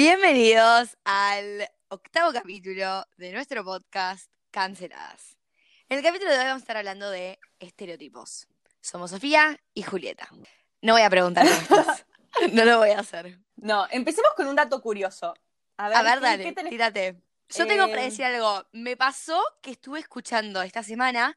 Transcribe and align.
Bienvenidos 0.00 0.96
al 1.02 1.68
octavo 1.88 2.32
capítulo 2.32 3.04
de 3.16 3.32
nuestro 3.32 3.64
podcast 3.64 4.30
Canceladas. 4.52 5.36
En 5.88 5.98
el 5.98 6.04
capítulo 6.04 6.30
de 6.30 6.38
hoy 6.38 6.44
vamos 6.44 6.60
a 6.60 6.62
estar 6.62 6.76
hablando 6.76 7.10
de 7.10 7.40
estereotipos. 7.58 8.46
Somos 8.80 9.10
Sofía 9.10 9.58
y 9.74 9.82
Julieta. 9.82 10.28
No 10.82 10.92
voy 10.92 11.02
a 11.02 11.10
preguntar 11.10 11.44
no 12.52 12.64
lo 12.64 12.78
voy 12.78 12.90
a 12.90 13.00
hacer. 13.00 13.40
No, 13.56 13.88
empecemos 13.90 14.30
con 14.36 14.46
un 14.46 14.54
dato 14.54 14.80
curioso. 14.80 15.34
A 15.78 15.88
ver, 15.88 16.20
dale, 16.20 16.52
tírate. 16.52 17.20
Yo 17.48 17.66
tengo 17.66 17.88
para 17.88 18.02
decir 18.02 18.24
algo. 18.24 18.68
Me 18.70 18.96
pasó 18.96 19.42
que 19.60 19.72
estuve 19.72 19.98
escuchando 19.98 20.62
esta 20.62 20.84
semana 20.84 21.36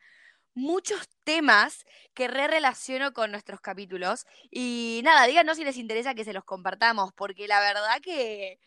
muchos 0.54 1.10
temas 1.24 1.86
que 2.14 2.28
re 2.28 2.48
relaciono 2.48 3.14
con 3.14 3.32
nuestros 3.32 3.62
capítulos. 3.62 4.26
Y 4.50 5.02
nada, 5.04 5.26
díganos 5.28 5.58
si 5.58 5.64
les 5.64 5.78
interesa 5.78 6.14
que 6.14 6.26
se 6.26 6.34
los 6.34 6.44
compartamos, 6.44 7.14
porque 7.14 7.48
la 7.48 7.60
verdad 7.60 8.00
que, 8.02 8.60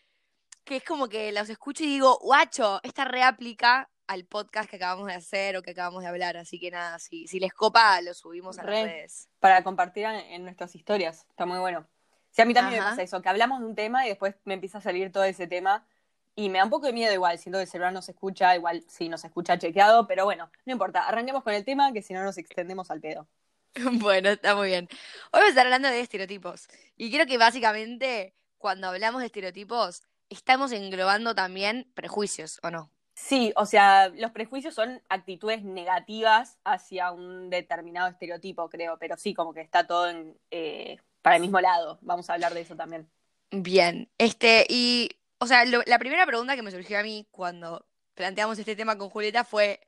que 0.63 0.77
es 0.77 0.83
como 0.83 1.07
que 1.07 1.31
los 1.31 1.49
escucho 1.49 1.83
y 1.83 1.87
digo, 1.87 2.17
guacho, 2.21 2.79
esta 2.83 3.05
reaplica 3.05 3.89
al 4.07 4.25
podcast 4.25 4.69
que 4.69 4.75
acabamos 4.75 5.07
de 5.07 5.13
hacer 5.13 5.57
o 5.57 5.61
que 5.61 5.71
acabamos 5.71 6.03
de 6.03 6.09
hablar. 6.09 6.37
Así 6.37 6.59
que 6.59 6.71
nada, 6.71 6.99
si, 6.99 7.27
si 7.27 7.39
les 7.39 7.53
copa, 7.53 8.01
lo 8.01 8.13
subimos 8.13 8.57
a 8.59 8.63
las 8.63 8.83
redes. 8.83 9.29
Para 9.39 9.63
compartir 9.63 10.05
en, 10.05 10.43
nuestras 10.43 10.75
historias. 10.75 11.25
Está 11.29 11.45
muy 11.45 11.59
bueno. 11.59 11.87
Sí, 12.31 12.41
a 12.41 12.45
mí 12.45 12.53
también 12.53 12.81
me 12.81 12.89
pasa 12.89 13.01
eso, 13.01 13.21
que 13.21 13.29
hablamos 13.29 13.61
de 13.61 13.65
un 13.65 13.75
tema 13.75 14.05
y 14.05 14.09
después 14.09 14.35
me 14.43 14.55
empieza 14.55 14.79
a 14.79 14.81
salir 14.81 15.09
todo 15.11 15.23
ese 15.23 15.47
tema 15.47 15.87
y 16.35 16.49
me 16.49 16.57
da 16.57 16.65
un 16.65 16.69
poco 16.69 16.87
de 16.87 16.93
miedo 16.93 17.13
igual, 17.13 17.37
siento 17.39 17.59
que 17.59 17.63
el 17.63 17.69
celular 17.69 17.93
no 17.93 18.01
se 18.01 18.11
escucha, 18.11 18.55
igual 18.55 18.83
sí 18.87 19.09
nos 19.09 19.23
escucha 19.23 19.57
chequeado, 19.57 20.05
pero 20.07 20.25
bueno, 20.25 20.51
no 20.65 20.73
importa, 20.73 21.07
arranquemos 21.07 21.43
con 21.43 21.53
el 21.53 21.63
tema 21.63 21.93
que 21.93 22.01
si 22.01 22.13
no 22.13 22.23
nos 22.23 22.37
extendemos 22.37 22.91
al 22.91 23.01
pedo. 23.01 23.27
Bueno, 23.99 24.29
está 24.29 24.55
muy 24.55 24.69
bien. 24.69 24.87
Hoy 25.31 25.41
vamos 25.41 25.47
a 25.47 25.49
estar 25.49 25.65
hablando 25.65 25.89
de 25.89 25.99
estereotipos. 25.99 26.67
Y 26.95 27.09
quiero 27.09 27.25
que 27.25 27.37
básicamente, 27.37 28.33
cuando 28.57 28.87
hablamos 28.87 29.19
de 29.19 29.25
estereotipos, 29.25 30.03
estamos 30.29 30.71
englobando 30.71 31.35
también 31.35 31.91
prejuicios, 31.93 32.59
¿o 32.63 32.71
no? 32.71 32.89
Sí, 33.15 33.53
o 33.55 33.65
sea, 33.65 34.09
los 34.09 34.31
prejuicios 34.31 34.73
son 34.73 35.01
actitudes 35.07 35.63
negativas 35.63 36.57
hacia 36.63 37.11
un 37.11 37.49
determinado 37.49 38.09
estereotipo, 38.09 38.69
creo, 38.69 38.97
pero 38.97 39.15
sí, 39.17 39.33
como 39.33 39.53
que 39.53 39.61
está 39.61 39.87
todo 39.87 40.09
en, 40.09 40.37
eh, 40.51 40.97
para 41.21 41.37
el 41.37 41.41
mismo 41.41 41.61
lado. 41.61 41.97
Vamos 42.01 42.29
a 42.29 42.33
hablar 42.33 42.53
de 42.53 42.61
eso 42.61 42.75
también. 42.75 43.09
Bien, 43.51 44.09
este, 44.17 44.65
y 44.67 45.09
o 45.37 45.47
sea, 45.47 45.65
la 45.65 45.99
primera 45.99 46.25
pregunta 46.25 46.55
que 46.55 46.61
me 46.61 46.71
surgió 46.71 46.99
a 46.99 47.03
mí 47.03 47.27
cuando 47.31 47.85
planteamos 48.13 48.57
este 48.57 48.75
tema 48.75 48.97
con 48.97 49.09
Julieta 49.09 49.43
fue, 49.43 49.81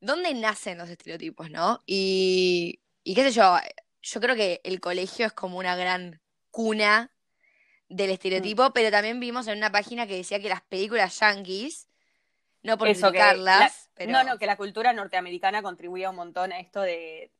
¿dónde 0.00 0.34
nacen 0.34 0.78
los 0.78 0.88
estereotipos, 0.88 1.50
no? 1.50 1.82
Y, 1.86 2.80
y 3.02 3.14
qué 3.14 3.24
sé 3.24 3.32
yo, 3.32 3.56
yo 4.02 4.20
creo 4.20 4.36
que 4.36 4.60
el 4.64 4.80
colegio 4.80 5.26
es 5.26 5.32
como 5.32 5.58
una 5.58 5.76
gran 5.76 6.20
cuna 6.50 7.10
del 7.88 8.10
estereotipo, 8.10 8.68
mm. 8.68 8.72
pero 8.72 8.90
también 8.90 9.20
vimos 9.20 9.46
en 9.48 9.58
una 9.58 9.72
página 9.72 10.06
que 10.06 10.16
decía 10.16 10.40
que 10.40 10.48
las 10.48 10.62
películas 10.62 11.18
yankees, 11.18 11.88
no 12.62 12.76
por 12.78 12.88
criticarlas, 12.88 13.90
pero... 13.94 14.12
No, 14.12 14.22
no, 14.22 14.38
que 14.38 14.46
la 14.46 14.56
cultura 14.56 14.92
norteamericana 14.92 15.62
contribuía 15.62 16.10
un 16.10 16.16
montón 16.16 16.52
a 16.52 16.60
esto 16.60 16.82
de, 16.82 17.32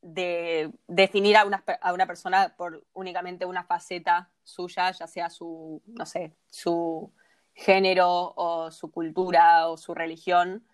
de 0.00 0.70
definir 0.88 1.36
a 1.36 1.44
una, 1.44 1.62
a 1.80 1.92
una 1.92 2.06
persona 2.06 2.54
por 2.56 2.84
únicamente 2.94 3.44
una 3.44 3.64
faceta 3.64 4.30
suya, 4.50 4.90
ya 4.92 5.06
sea 5.06 5.30
su, 5.30 5.82
no 5.86 6.06
sé, 6.06 6.32
su 6.50 7.10
género 7.54 8.32
o 8.36 8.70
su 8.70 8.90
cultura 8.90 9.68
o 9.68 9.76
su 9.76 9.94
religión, 9.94 10.64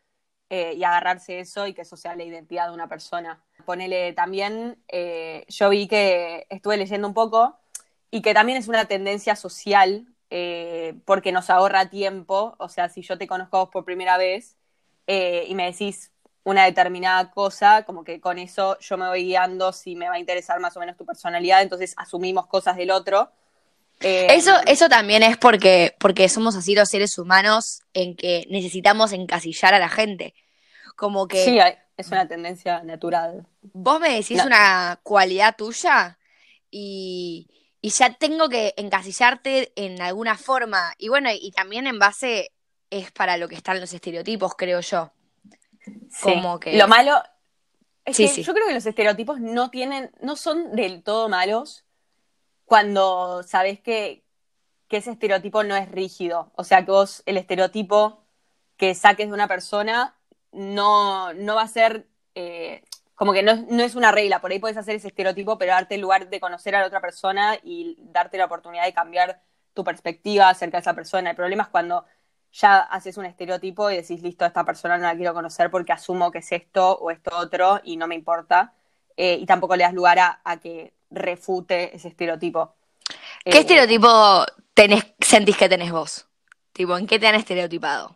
eh, 0.49 0.75
y 0.77 0.85
agarrarse 0.85 1.41
eso 1.41 1.67
y 1.67 1.75
que 1.75 1.83
eso 1.83 1.97
sea 1.97 2.15
la 2.15 2.23
identidad 2.23 2.69
de 2.69 2.75
una 2.75 2.89
persona. 2.89 3.43
Ponele 3.65 4.13
también, 4.13 4.79
eh, 4.87 5.45
yo 5.49 5.69
vi 5.71 5.89
que 5.89 6.47
estuve 6.51 6.77
leyendo 6.77 7.09
un 7.09 7.15
poco 7.15 7.59
y 8.13 8.23
que 8.23 8.33
también 8.33 8.57
es 8.57 8.69
una 8.69 8.85
tendencia 8.85 9.35
social 9.35 10.07
eh, 10.31 10.95
porque 11.05 11.33
nos 11.33 11.51
ahorra 11.51 11.91
tiempo, 11.91 12.55
o 12.59 12.69
sea, 12.69 12.89
si 12.89 13.03
yo 13.03 13.19
te 13.19 13.27
conozco 13.27 13.71
por 13.71 13.85
primera 13.85 14.19
vez 14.19 14.57
y 15.09 15.55
me 15.55 15.67
decís, 15.67 16.13
una 16.43 16.65
determinada 16.65 17.31
cosa, 17.31 17.85
como 17.85 18.05
que 18.05 18.21
con 18.21 18.39
eso 18.39 18.79
yo 18.81 18.97
me 18.97 19.09
voy 19.09 19.25
guiando 19.25 19.73
si 19.73 19.97
me 19.97 20.09
va 20.09 20.15
a 20.15 20.19
interesar 20.19 20.59
más 20.61 20.77
o 20.77 20.81
menos 20.81 20.97
tu 20.97 21.05
personalidad, 21.05 21.63
entonces 21.63 21.95
asumimos 21.97 22.47
cosas 22.47 22.77
del 22.77 22.91
otro. 22.91 23.31
Eh, 24.01 24.27
eso, 24.31 24.53
eso 24.67 24.89
también 24.89 25.23
es 25.23 25.37
porque, 25.39 25.95
porque 25.99 26.29
somos 26.29 26.55
así 26.57 26.75
los 26.75 26.89
seres 26.89 27.19
humanos 27.19 27.81
en 27.95 28.15
que 28.15 28.47
necesitamos 28.51 29.13
encasillar 29.13 29.75
a 29.75 29.79
la 29.79 29.89
gente. 29.89 30.35
Como 30.97 31.29
que. 31.29 31.45
Sí, 31.45 31.59
es 31.97 32.09
una 32.09 32.29
tendencia 32.29 32.83
natural. 32.83 33.47
Vos 33.63 34.01
me 34.01 34.11
decís 34.11 34.45
una 34.45 35.01
cualidad 35.03 35.57
tuya 35.57 36.19
y, 36.71 37.49
y 37.81 37.91
ya 37.91 38.13
tengo 38.13 38.49
que 38.49 38.75
encasillarte 38.77 39.73
en 39.77 40.01
alguna 40.03 40.37
forma. 40.37 40.93
Y 40.99 41.09
bueno, 41.09 41.31
y 41.33 41.51
también 41.53 41.87
en 41.87 41.99
base 41.99 42.53
es 42.91 43.11
para 43.13 43.37
lo 43.39 43.49
que 43.49 43.55
están 43.55 43.81
los 43.81 43.93
estereotipos, 43.93 44.55
creo 44.57 44.81
yo. 44.81 45.13
Como 46.21 46.61
que... 46.61 46.77
Lo 46.77 46.87
malo 46.87 47.23
es 48.05 48.17
que 48.17 48.43
yo 48.43 48.53
creo 48.53 48.67
que 48.67 48.75
los 48.75 48.87
estereotipos 48.87 49.41
no 49.41 49.71
tienen, 49.71 50.11
no 50.21 50.37
son 50.37 50.77
del 50.77 51.03
todo 51.03 51.29
malos 51.29 51.86
cuando 52.67 53.43
sabes 53.45 53.81
que, 53.81 54.25
ese 54.91 55.11
estereotipo 55.13 55.65
no 55.65 55.77
es 55.77 55.91
rígido. 55.91 56.53
O 56.57 56.65
sea, 56.65 56.85
que 56.85 56.91
vos 56.93 57.23
el 57.27 57.37
estereotipo 57.39 58.25
que 58.77 58.95
saques 58.95 59.29
de 59.29 59.35
una 59.35 59.49
persona 59.49 60.17
no, 60.53 61.35
no 61.35 61.57
va 61.57 61.63
a 61.63 61.69
ser 61.69 62.09
eh, 62.35 62.83
como 63.17 63.33
que 63.33 63.43
no, 63.43 63.57
no, 63.71 63.83
es 63.83 63.95
una 63.97 64.13
regla. 64.13 64.41
Por 64.41 64.53
ahí 64.53 64.59
puedes 64.59 64.77
hacer 64.77 64.97
ese 64.97 65.09
estereotipo, 65.09 65.59
pero 65.59 65.73
darte 65.73 65.97
el 65.97 66.03
lugar 66.03 66.29
de 66.31 66.41
conocer 66.41 66.75
a 66.77 66.81
la 66.81 66.87
otra 66.87 67.01
persona 67.01 67.59
y 67.63 67.97
darte 67.99 68.39
la 68.39 68.47
oportunidad 68.47 68.85
de 68.85 68.93
cambiar 68.95 69.43
tu 69.75 69.85
perspectiva 69.85 70.49
acerca 70.51 70.79
de 70.79 70.83
esa 70.83 70.95
persona. 70.95 71.31
El 71.31 71.37
problema 71.37 71.65
es 71.65 71.69
cuando 71.71 72.05
ya 72.53 72.79
haces 72.81 73.17
un 73.19 73.27
estereotipo 73.27 73.91
y 73.91 73.97
decís, 73.97 74.23
listo, 74.23 74.45
esta 74.47 74.65
persona 74.65 74.97
no 74.99 75.05
la 75.05 75.17
quiero 75.17 75.35
conocer 75.35 75.71
porque 75.71 75.93
asumo 75.93 76.31
que 76.31 76.39
es 76.39 76.53
esto 76.53 76.97
o 76.99 77.11
esto 77.11 77.37
otro 77.37 77.81
y 77.85 77.97
no 77.97 78.07
me 78.07 78.15
importa. 78.15 78.75
Eh, 79.17 79.39
y 79.41 79.47
tampoco 79.47 79.77
le 79.77 79.85
das 79.85 79.95
lugar 79.95 80.19
a, 80.19 80.57
que 80.59 80.93
refute 81.11 81.97
ese 81.97 82.09
estereotipo. 82.09 82.75
¿Qué 83.45 83.57
eh, 83.57 83.61
estereotipo 83.61 84.45
tenés, 84.75 85.05
sentís 85.21 85.57
que 85.57 85.69
tenés 85.69 85.91
vos? 85.91 86.27
Tipo, 86.73 86.99
¿en 86.99 87.07
qué 87.07 87.19
te 87.19 87.27
han 87.27 87.35
estereotipado? 87.35 88.15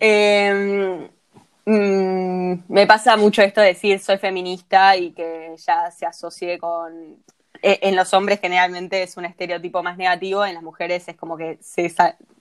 Em, 0.00 1.08
mm, 1.64 2.64
me 2.68 2.86
pasa 2.86 3.16
mucho 3.16 3.42
esto 3.42 3.60
de 3.60 3.68
decir 3.68 4.00
soy 4.00 4.18
feminista 4.18 4.96
y 4.96 5.12
que 5.12 5.54
ya 5.56 5.90
se 5.90 6.06
asocie 6.06 6.58
con 6.58 7.22
eh, 7.62 7.80
en 7.82 7.96
los 7.96 8.14
hombres 8.14 8.40
generalmente 8.40 9.02
es 9.02 9.16
un 9.16 9.24
estereotipo 9.24 9.82
más 9.82 9.96
negativo, 9.96 10.44
en 10.44 10.54
las 10.54 10.62
mujeres 10.62 11.08
es 11.08 11.16
como 11.16 11.36
que 11.36 11.58
se, 11.60 11.92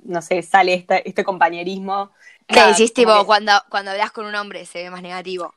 no 0.04 0.22
sé, 0.22 0.44
sale 0.44 0.76
este, 0.76 1.08
este 1.08 1.24
compañerismo. 1.24 2.12
¿Qué 2.48 2.62
decís, 2.62 2.94
tipo, 2.94 3.26
cuando, 3.26 3.54
cuando 3.70 3.92
hablas 3.92 4.12
con 4.12 4.26
un 4.26 4.36
hombre 4.36 4.66
se 4.66 4.84
ve 4.84 4.90
más 4.92 5.02
negativo? 5.02 5.54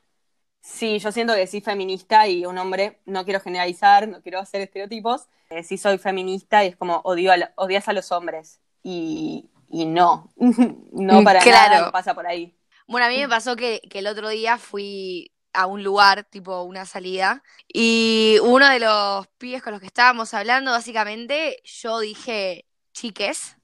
Sí, 0.61 0.99
yo 0.99 1.11
siento 1.11 1.35
que 1.35 1.47
sí 1.47 1.61
feminista 1.61 2.29
y 2.29 2.45
un 2.45 2.59
hombre, 2.59 3.01
no 3.07 3.25
quiero 3.25 3.41
generalizar, 3.41 4.07
no 4.09 4.21
quiero 4.23 4.39
hacer 4.41 4.61
estereotipos, 4.61 5.27
eh, 5.49 5.63
sí 5.63 5.79
soy 5.79 5.99
feminista 5.99 6.65
y 6.65 6.69
es 6.69 6.77
como 6.77 7.01
odio 7.05 7.33
a, 7.33 7.37
odias 7.57 7.89
a 7.89 7.93
los 7.93 8.13
hombres 8.13 8.61
y, 8.83 9.51
y 9.69 9.87
no, 9.87 10.33
no 10.37 11.25
para 11.25 11.45
nada 11.45 11.91
pasa 11.91 12.15
por 12.15 12.27
ahí. 12.27 12.55
Bueno, 12.87 13.07
a 13.07 13.09
mí 13.09 13.19
me 13.19 13.29
pasó 13.29 13.57
que, 13.57 13.81
que 13.89 14.01
el 14.01 14.07
otro 14.07 14.29
día 14.29 14.59
fui 14.59 15.33
a 15.53 15.67
un 15.67 15.83
lugar, 15.83 16.25
tipo 16.25 16.63
una 16.63 16.85
salida, 16.85 17.43
y 17.67 18.39
uno 18.43 18.69
de 18.69 18.81
los 18.81 19.27
pibes 19.39 19.63
con 19.63 19.73
los 19.73 19.81
que 19.81 19.87
estábamos 19.87 20.35
hablando, 20.35 20.71
básicamente, 20.73 21.61
yo 21.65 22.01
dije 22.01 22.67
chiques, 22.93 23.57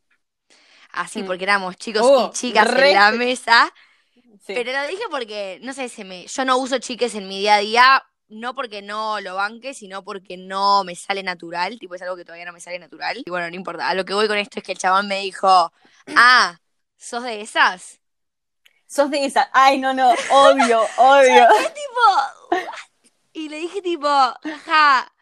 así 0.91 1.23
mm. 1.23 1.27
porque 1.27 1.45
éramos 1.45 1.77
chicos 1.77 2.03
y 2.03 2.07
oh, 2.07 2.31
chicas 2.33 2.69
en 2.77 2.95
la 2.95 3.13
mesa, 3.13 3.73
pero 4.47 4.73
lo 4.73 4.87
dije 4.87 5.03
porque, 5.11 5.59
no 5.63 5.73
sé, 5.73 5.89
se 5.89 6.05
me, 6.05 6.27
yo 6.27 6.45
no 6.45 6.59
uso 6.59 6.79
chiques 6.79 7.15
en 7.15 7.29
mi 7.29 7.41
día 7.41 7.57
a 7.57 7.59
día, 7.59 8.05
no 8.29 8.55
porque 8.55 8.83
no 8.83 9.21
lo 9.21 9.37
banque, 9.37 9.75
sino 9.75 10.03
porque 10.05 10.37
no 10.37 10.85
me 10.85 10.97
sale 10.97 11.23
natural, 11.23 11.79
tipo 11.79 11.95
es 11.95 12.03
algo 12.03 12.17
que 12.17 12.25
todavía 12.25 12.47
no 12.47 12.53
me 12.53 12.61
sale 12.61 12.79
natural, 12.79 13.23
y 13.25 13.31
bueno, 13.31 13.49
no 13.49 13.57
importa, 13.57 13.89
a 13.89 13.95
lo 13.95 14.05
que 14.05 14.15
voy 14.15 14.29
con 14.29 14.39
esto 14.39 14.61
es 14.61 14.65
que 14.65 14.73
el 14.73 14.79
chabón 14.79 15.09
me 15.09 15.21
dijo, 15.21 15.73
ah, 16.17 16.59
¿sos 16.97 17.23
de 17.23 17.41
esas? 17.41 18.01
sos 18.87 19.11
de 19.11 19.25
esa. 19.25 19.51
Ay, 19.53 19.79
no, 19.79 19.93
no, 19.93 20.11
obvio, 20.31 20.83
obvio. 20.97 21.47
tipo, 21.75 22.63
y 23.33 23.49
le 23.49 23.59
dije 23.59 23.83
tipo, 23.83 24.09
ja, 24.09 25.13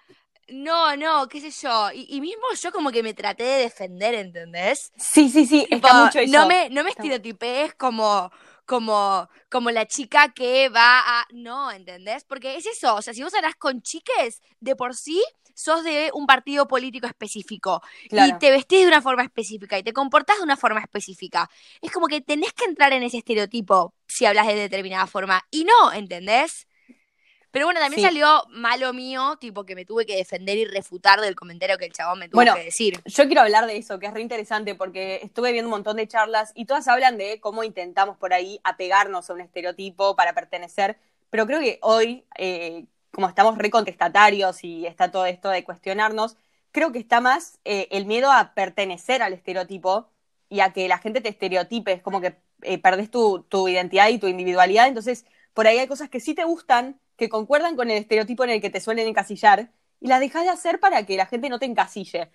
no, 0.48 0.96
no, 0.96 1.28
qué 1.28 1.40
sé 1.40 1.50
yo. 1.50 1.90
Y, 1.92 2.20
mismo 2.20 2.42
yo 2.60 2.72
como 2.72 2.90
que 2.90 3.02
me 3.02 3.14
traté 3.14 3.44
de 3.44 3.58
defender, 3.62 4.14
¿entendés? 4.14 4.92
Sí, 4.96 5.28
sí, 5.30 5.46
sí, 5.46 5.66
está 5.70 6.04
mucho 6.04 6.20
eso. 6.20 6.32
No 6.32 6.46
me, 6.46 6.68
no 6.70 6.84
me 6.84 6.92
como, 7.76 8.30
como, 8.64 9.28
como 9.50 9.70
la 9.70 9.86
chica 9.86 10.32
que 10.32 10.68
va 10.68 11.20
a. 11.20 11.26
No, 11.32 11.70
¿entendés? 11.70 12.24
Porque 12.24 12.56
es 12.56 12.66
eso. 12.66 12.94
O 12.94 13.02
sea, 13.02 13.14
si 13.14 13.22
vos 13.22 13.34
hablas 13.34 13.56
con 13.56 13.82
chiques, 13.82 14.42
de 14.60 14.76
por 14.76 14.94
sí 14.94 15.22
sos 15.54 15.84
de 15.84 16.10
un 16.14 16.26
partido 16.26 16.66
político 16.66 17.06
específico 17.06 17.80
y 18.10 18.32
te 18.38 18.50
vestís 18.50 18.80
de 18.80 18.88
una 18.88 19.00
forma 19.00 19.22
específica 19.22 19.78
y 19.78 19.82
te 19.84 19.92
comportás 19.92 20.38
de 20.38 20.42
una 20.42 20.56
forma 20.56 20.80
específica. 20.80 21.48
Es 21.80 21.92
como 21.92 22.08
que 22.08 22.20
tenés 22.20 22.52
que 22.52 22.64
entrar 22.64 22.92
en 22.92 23.02
ese 23.04 23.18
estereotipo 23.18 23.94
si 24.08 24.26
hablas 24.26 24.46
de 24.46 24.56
determinada 24.56 25.06
forma. 25.06 25.42
Y 25.50 25.64
no, 25.64 25.92
¿entendés? 25.92 26.66
Pero 27.54 27.66
bueno, 27.66 27.78
también 27.78 28.00
Sí. 28.00 28.04
salió 28.06 28.42
malo 28.48 28.92
mío, 28.92 29.36
tipo 29.40 29.64
que 29.64 29.76
me 29.76 29.84
tuve 29.84 30.04
que 30.06 30.16
defender 30.16 30.58
y 30.58 30.64
refutar 30.64 31.20
del 31.20 31.36
comentario 31.36 31.78
que 31.78 31.84
el 31.84 31.92
chabón 31.92 32.18
me 32.18 32.28
tuvo 32.28 32.38
Bueno, 32.38 32.56
que 32.56 32.64
decir. 32.64 33.00
Yo 33.04 33.26
quiero 33.26 33.42
hablar 33.42 33.68
de 33.68 33.76
eso, 33.76 34.00
que 34.00 34.06
es 34.06 34.12
re 34.12 34.22
interesante, 34.22 34.74
porque 34.74 35.20
estuve 35.22 35.52
viendo 35.52 35.68
un 35.68 35.74
montón 35.76 35.96
de 35.96 36.08
charlas 36.08 36.50
y 36.56 36.64
todas 36.64 36.88
hablan 36.88 37.16
de 37.16 37.38
cómo 37.38 37.62
intentamos 37.62 38.16
por 38.16 38.34
ahí 38.34 38.58
apegarnos 38.64 39.30
a 39.30 39.34
un 39.34 39.40
estereotipo 39.40 40.16
para 40.16 40.32
pertenecer, 40.34 40.98
pero 41.30 41.46
creo 41.46 41.60
que 41.60 41.78
hoy, 41.82 42.24
eh, 42.38 42.86
como 43.12 43.28
estamos 43.28 43.56
re 43.56 43.70
contestatarios 43.70 44.64
y 44.64 44.84
está 44.86 45.12
todo 45.12 45.24
esto 45.26 45.48
de 45.50 45.62
cuestionarnos, 45.62 46.36
creo 46.72 46.90
que 46.90 46.98
está 46.98 47.20
más 47.20 47.60
eh, 47.64 47.86
el 47.92 48.04
miedo 48.04 48.32
a 48.32 48.52
pertenecer 48.54 49.22
al 49.22 49.32
estereotipo 49.32 50.08
y 50.48 50.58
a 50.58 50.72
que 50.72 50.88
la 50.88 50.98
gente 50.98 51.20
te 51.20 51.28
estereotipe, 51.28 51.92
es 51.92 52.02
como 52.02 52.20
que 52.20 52.34
eh, 52.62 52.78
perdés 52.78 53.12
tu, 53.12 53.44
tu 53.48 53.68
identidad 53.68 54.08
y 54.08 54.18
tu 54.18 54.26
individualidad, 54.26 54.88
entonces 54.88 55.24
por 55.52 55.68
ahí 55.68 55.78
hay 55.78 55.86
cosas 55.86 56.08
que 56.10 56.18
sí 56.18 56.34
te 56.34 56.42
gustan, 56.42 56.98
que 57.16 57.28
concuerdan 57.28 57.76
con 57.76 57.90
el 57.90 57.98
estereotipo 57.98 58.44
en 58.44 58.50
el 58.50 58.60
que 58.60 58.70
te 58.70 58.80
suelen 58.80 59.06
encasillar, 59.08 59.70
y 60.00 60.08
las 60.08 60.20
dejas 60.20 60.44
de 60.44 60.50
hacer 60.50 60.80
para 60.80 61.04
que 61.06 61.16
la 61.16 61.26
gente 61.26 61.48
no 61.48 61.58
te 61.58 61.66
encasille. 61.66 62.30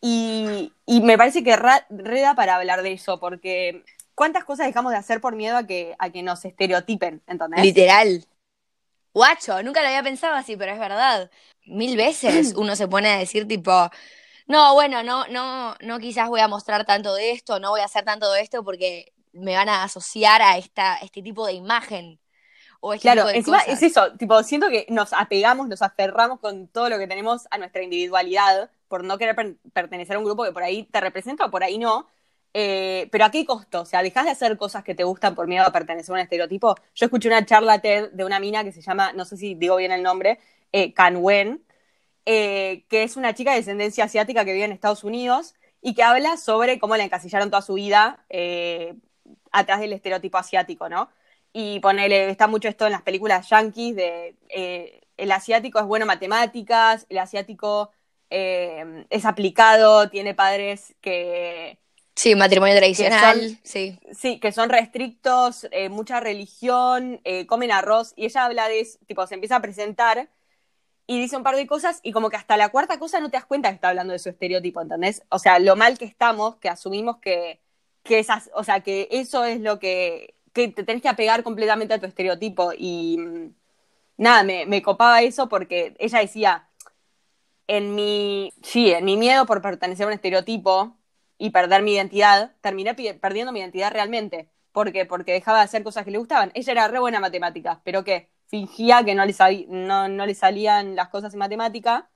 Y, 0.00 0.72
y 0.86 1.00
me 1.00 1.16
parece 1.18 1.42
que 1.42 1.56
ra- 1.56 1.86
reda 1.90 2.34
para 2.34 2.56
hablar 2.56 2.82
de 2.82 2.92
eso, 2.92 3.18
porque 3.18 3.84
¿cuántas 4.14 4.44
cosas 4.44 4.66
dejamos 4.66 4.92
de 4.92 4.98
hacer 4.98 5.20
por 5.20 5.34
miedo 5.34 5.56
a 5.56 5.66
que, 5.66 5.94
a 5.98 6.10
que 6.10 6.22
nos 6.22 6.44
estereotipen? 6.44 7.22
¿Entendés? 7.26 7.62
Literal. 7.62 8.24
Guacho, 9.14 9.62
nunca 9.62 9.80
lo 9.80 9.88
había 9.88 10.02
pensado 10.02 10.34
así, 10.34 10.56
pero 10.56 10.72
es 10.72 10.78
verdad. 10.78 11.30
Mil 11.64 11.96
veces 11.96 12.52
uno 12.56 12.76
se 12.76 12.86
pone 12.88 13.08
a 13.08 13.18
decir 13.18 13.48
tipo, 13.48 13.90
no, 14.46 14.74
bueno, 14.74 15.02
no, 15.02 15.26
no, 15.28 15.74
no 15.80 15.98
quizás 15.98 16.28
voy 16.28 16.40
a 16.40 16.48
mostrar 16.48 16.84
tanto 16.84 17.14
de 17.14 17.32
esto, 17.32 17.58
no 17.58 17.70
voy 17.70 17.80
a 17.80 17.86
hacer 17.86 18.04
tanto 18.04 18.30
de 18.32 18.42
esto 18.42 18.62
porque 18.64 19.12
me 19.32 19.54
van 19.54 19.68
a 19.68 19.84
asociar 19.84 20.42
a 20.42 20.58
esta, 20.58 20.96
este 20.98 21.22
tipo 21.22 21.46
de 21.46 21.54
imagen. 21.54 22.20
O 22.80 22.94
este 22.94 23.02
Claro, 23.02 23.12
tipo 23.12 23.28
de 23.28 23.38
encima 23.38 23.58
cosas. 23.58 23.68
es 23.68 23.82
eso, 23.82 24.12
tipo, 24.16 24.42
siento 24.42 24.68
que 24.68 24.86
nos 24.88 25.12
apegamos, 25.12 25.68
nos 25.68 25.82
aferramos 25.82 26.40
con 26.40 26.66
todo 26.68 26.88
lo 26.88 26.98
que 26.98 27.06
tenemos 27.06 27.46
a 27.50 27.58
nuestra 27.58 27.82
individualidad 27.82 28.70
por 28.88 29.04
no 29.04 29.18
querer 29.18 29.36
per- 29.36 29.56
pertenecer 29.72 30.16
a 30.16 30.18
un 30.18 30.24
grupo 30.24 30.44
que 30.44 30.52
por 30.52 30.62
ahí 30.62 30.84
te 30.84 31.00
representa 31.00 31.44
o 31.46 31.50
por 31.50 31.62
ahí 31.62 31.78
no. 31.78 32.06
Eh, 32.54 33.08
pero 33.12 33.26
¿a 33.26 33.30
qué 33.30 33.44
costo? 33.44 33.82
O 33.82 33.84
sea, 33.84 34.02
¿dejas 34.02 34.24
de 34.24 34.30
hacer 34.30 34.56
cosas 34.56 34.82
que 34.82 34.94
te 34.94 35.04
gustan 35.04 35.34
por 35.34 35.46
miedo 35.46 35.64
a 35.66 35.72
pertenecer 35.72 36.10
a 36.12 36.14
un 36.14 36.20
estereotipo? 36.20 36.74
Yo 36.94 37.04
escuché 37.06 37.28
una 37.28 37.44
charla 37.44 37.80
TED 37.80 38.10
de 38.12 38.24
una 38.24 38.40
mina 38.40 38.64
que 38.64 38.72
se 38.72 38.80
llama, 38.80 39.12
no 39.12 39.24
sé 39.26 39.36
si 39.36 39.54
digo 39.54 39.76
bien 39.76 39.92
el 39.92 40.02
nombre, 40.02 40.38
eh, 40.72 40.94
Can 40.94 41.16
Wen, 41.18 41.62
eh, 42.26 42.84
que 42.88 43.02
es 43.04 43.16
una 43.16 43.34
chica 43.34 43.52
de 43.52 43.58
descendencia 43.58 44.04
asiática 44.04 44.44
que 44.44 44.52
vive 44.52 44.64
en 44.64 44.72
Estados 44.72 45.04
Unidos 45.04 45.54
y 45.82 45.94
que 45.94 46.02
habla 46.02 46.36
sobre 46.36 46.78
cómo 46.78 46.96
la 46.96 47.04
encasillaron 47.04 47.50
toda 47.50 47.62
su 47.62 47.74
vida 47.74 48.24
eh, 48.30 48.94
atrás 49.52 49.80
del 49.80 49.92
estereotipo 49.92 50.38
asiático, 50.38 50.88
¿no? 50.88 51.10
Y 51.58 51.80
ponele, 51.80 52.28
está 52.28 52.48
mucho 52.48 52.68
esto 52.68 52.84
en 52.84 52.92
las 52.92 53.00
películas 53.00 53.48
yankees 53.48 53.96
de 53.96 54.36
eh, 54.50 55.00
el 55.16 55.32
asiático 55.32 55.78
es 55.78 55.86
bueno 55.86 56.02
en 56.02 56.08
matemáticas, 56.08 57.06
el 57.08 57.16
asiático 57.16 57.90
eh, 58.28 59.06
es 59.08 59.24
aplicado, 59.24 60.10
tiene 60.10 60.34
padres 60.34 60.94
que, 61.00 61.78
Sí, 62.14 62.34
matrimonio 62.34 62.76
tradicional, 62.76 63.40
son- 63.40 63.58
sí. 63.64 63.98
sí, 64.12 64.38
que 64.38 64.52
son 64.52 64.68
restrictos, 64.68 65.66
eh, 65.70 65.88
mucha 65.88 66.20
religión, 66.20 67.22
eh, 67.24 67.46
comen 67.46 67.72
arroz, 67.72 68.12
y 68.16 68.26
ella 68.26 68.44
habla 68.44 68.68
de 68.68 68.80
eso, 68.80 68.98
tipo, 69.06 69.26
se 69.26 69.34
empieza 69.36 69.56
a 69.56 69.62
presentar 69.62 70.28
y 71.06 71.20
dice 71.20 71.36
un 71.36 71.42
par 71.42 71.56
de 71.56 71.66
cosas 71.66 72.00
y 72.02 72.12
como 72.12 72.30
que 72.30 72.36
hasta 72.36 72.56
la 72.56 72.68
cuarta 72.70 72.98
cosa 72.98 73.20
no 73.20 73.30
te 73.30 73.36
das 73.38 73.46
cuenta 73.46 73.70
que 73.70 73.76
está 73.76 73.88
hablando 73.90 74.12
de 74.12 74.18
su 74.18 74.28
estereotipo, 74.28 74.80
¿entendés? 74.82 75.22
O 75.30 75.38
sea, 75.38 75.58
lo 75.58 75.76
mal 75.76 75.98
que 75.98 76.04
estamos, 76.04 76.56
que 76.56 76.68
asumimos 76.68 77.18
que, 77.18 77.60
que 78.02 78.18
esas, 78.18 78.50
o 78.54 78.64
sea, 78.64 78.80
que 78.82 79.08
eso 79.10 79.44
es 79.44 79.60
lo 79.60 79.78
que, 79.78 80.35
que 80.56 80.68
te 80.68 80.84
tenés 80.84 81.02
que 81.02 81.08
apegar 81.10 81.42
completamente 81.42 81.94
a 81.94 82.00
tu 82.00 82.06
estereotipo 82.06 82.72
y 82.76 83.18
mm, 83.18 83.54
nada, 84.16 84.42
me, 84.42 84.82
copaba 84.82 85.20
eso 85.22 85.48
porque 85.48 85.94
ella 85.98 86.20
decía, 86.20 86.68
en 87.66 87.94
mi, 87.94 88.52
sí, 88.62 88.90
en 88.92 89.04
mi 89.04 89.16
miedo 89.16 89.46
por 89.46 89.60
pertenecer 89.62 90.04
a 90.04 90.08
un 90.08 90.14
estereotipo 90.14 90.96
y 91.38 91.50
perder 91.50 91.82
mi 91.82 91.92
identidad, 91.94 92.54
terminé 92.62 92.94
perdiendo 92.94 93.52
mi 93.52 93.60
identidad 93.60 93.92
realmente. 93.92 94.48
¿Por? 94.72 94.92
Porque 95.08 95.32
dejaba 95.32 95.58
de 95.58 95.64
hacer 95.64 95.82
cosas 95.82 96.04
que 96.04 96.10
le 96.10 96.18
gustaban. 96.18 96.50
Ella 96.54 96.72
era 96.72 96.88
re 96.88 96.98
buena 97.00 97.18
en 97.18 97.22
matemáticas, 97.22 97.78
pero 97.84 98.04
¿qué? 98.04 98.30
Fingía 98.46 99.04
que 99.04 99.14
no 99.14 99.24
le, 99.26 99.34
no, 99.68 100.08
no 100.08 100.26
le 100.26 100.34
salían 100.34 100.96
las 100.96 101.08
cosas 101.08 101.32
en 101.34 101.38
matemática, 101.40 102.08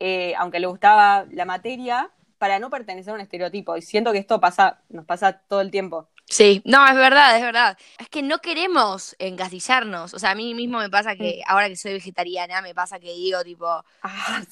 eh, 0.00 0.34
aunque 0.38 0.60
le 0.60 0.66
gustaba 0.66 1.26
la 1.30 1.44
materia, 1.44 2.10
para 2.38 2.58
no 2.58 2.70
pertenecer 2.70 3.12
a 3.12 3.14
un 3.16 3.20
estereotipo. 3.20 3.76
Y 3.76 3.82
siento 3.82 4.12
que 4.12 4.18
esto 4.18 4.40
pasa, 4.40 4.82
nos 4.88 5.04
pasa 5.04 5.42
todo 5.48 5.60
el 5.60 5.70
tiempo. 5.70 6.08
Sí, 6.30 6.62
no, 6.64 6.86
es 6.86 6.94
verdad, 6.94 7.36
es 7.36 7.42
verdad. 7.42 7.76
Es 7.98 8.08
que 8.08 8.22
no 8.22 8.38
queremos 8.38 9.16
encasillarnos. 9.18 10.14
O 10.14 10.18
sea, 10.20 10.30
a 10.30 10.34
mí 10.36 10.54
mismo 10.54 10.78
me 10.78 10.88
pasa 10.88 11.16
que 11.16 11.42
ahora 11.46 11.68
que 11.68 11.74
soy 11.76 11.92
vegetariana, 11.94 12.62
me 12.62 12.72
pasa 12.74 13.00
que 13.00 13.12
digo, 13.12 13.42
tipo, 13.42 13.66
Ah, 14.02 14.42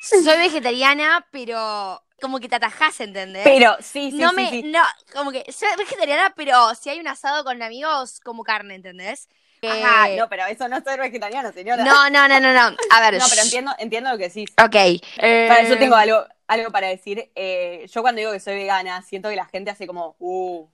soy 0.00 0.36
vegetariana, 0.38 1.26
pero 1.30 2.02
como 2.20 2.40
que 2.40 2.48
te 2.48 2.56
atajás, 2.56 3.00
¿entendés? 3.00 3.44
pero 3.44 3.76
sí, 3.80 4.10
sí, 4.10 4.18
no 4.18 4.30
sí, 4.30 4.36
me, 4.36 4.50
sí. 4.50 4.62
no, 4.64 4.80
como 5.12 5.30
que 5.30 5.44
soy 5.52 5.68
vegetariana, 5.78 6.32
pero 6.36 6.74
si 6.74 6.90
hay 6.90 6.98
un 7.00 7.08
asado 7.08 7.44
con 7.44 7.62
amigos, 7.62 8.20
como 8.20 8.42
carne, 8.42 8.74
¿entendés? 8.74 9.28
Ajá, 9.64 10.10
Eh, 10.10 10.16
no, 10.16 10.28
pero 10.28 10.44
eso 10.46 10.66
no 10.68 10.76
es 10.78 10.84
ser 10.84 10.98
vegetariana, 10.98 11.52
señora. 11.52 11.84
no, 11.84 12.10
no, 12.10 12.26
no, 12.26 12.40
no, 12.40 12.52
no. 12.52 12.76
A 12.90 13.00
ver, 13.00 13.14
No, 13.20 13.24
pero 13.30 13.42
entiendo, 13.42 13.72
entiendo 13.78 14.10
lo 14.10 14.18
que 14.18 14.24
decís. 14.28 14.50
Ok. 14.60 14.72
Para, 15.16 15.62
yo 15.62 15.74
eh, 15.74 15.76
tengo 15.78 15.94
algo, 15.94 16.26
algo 16.48 16.70
para 16.72 16.88
decir. 16.88 17.30
Eh, 17.36 17.86
yo 17.92 18.02
cuando 18.02 18.18
digo 18.18 18.32
que 18.32 18.40
soy 18.40 18.54
vegana, 18.56 19.02
siento 19.02 19.28
que 19.28 19.36
la 19.36 19.46
gente 19.46 19.70
hace 19.70 19.86
como, 19.86 20.16
uh, 20.18 20.68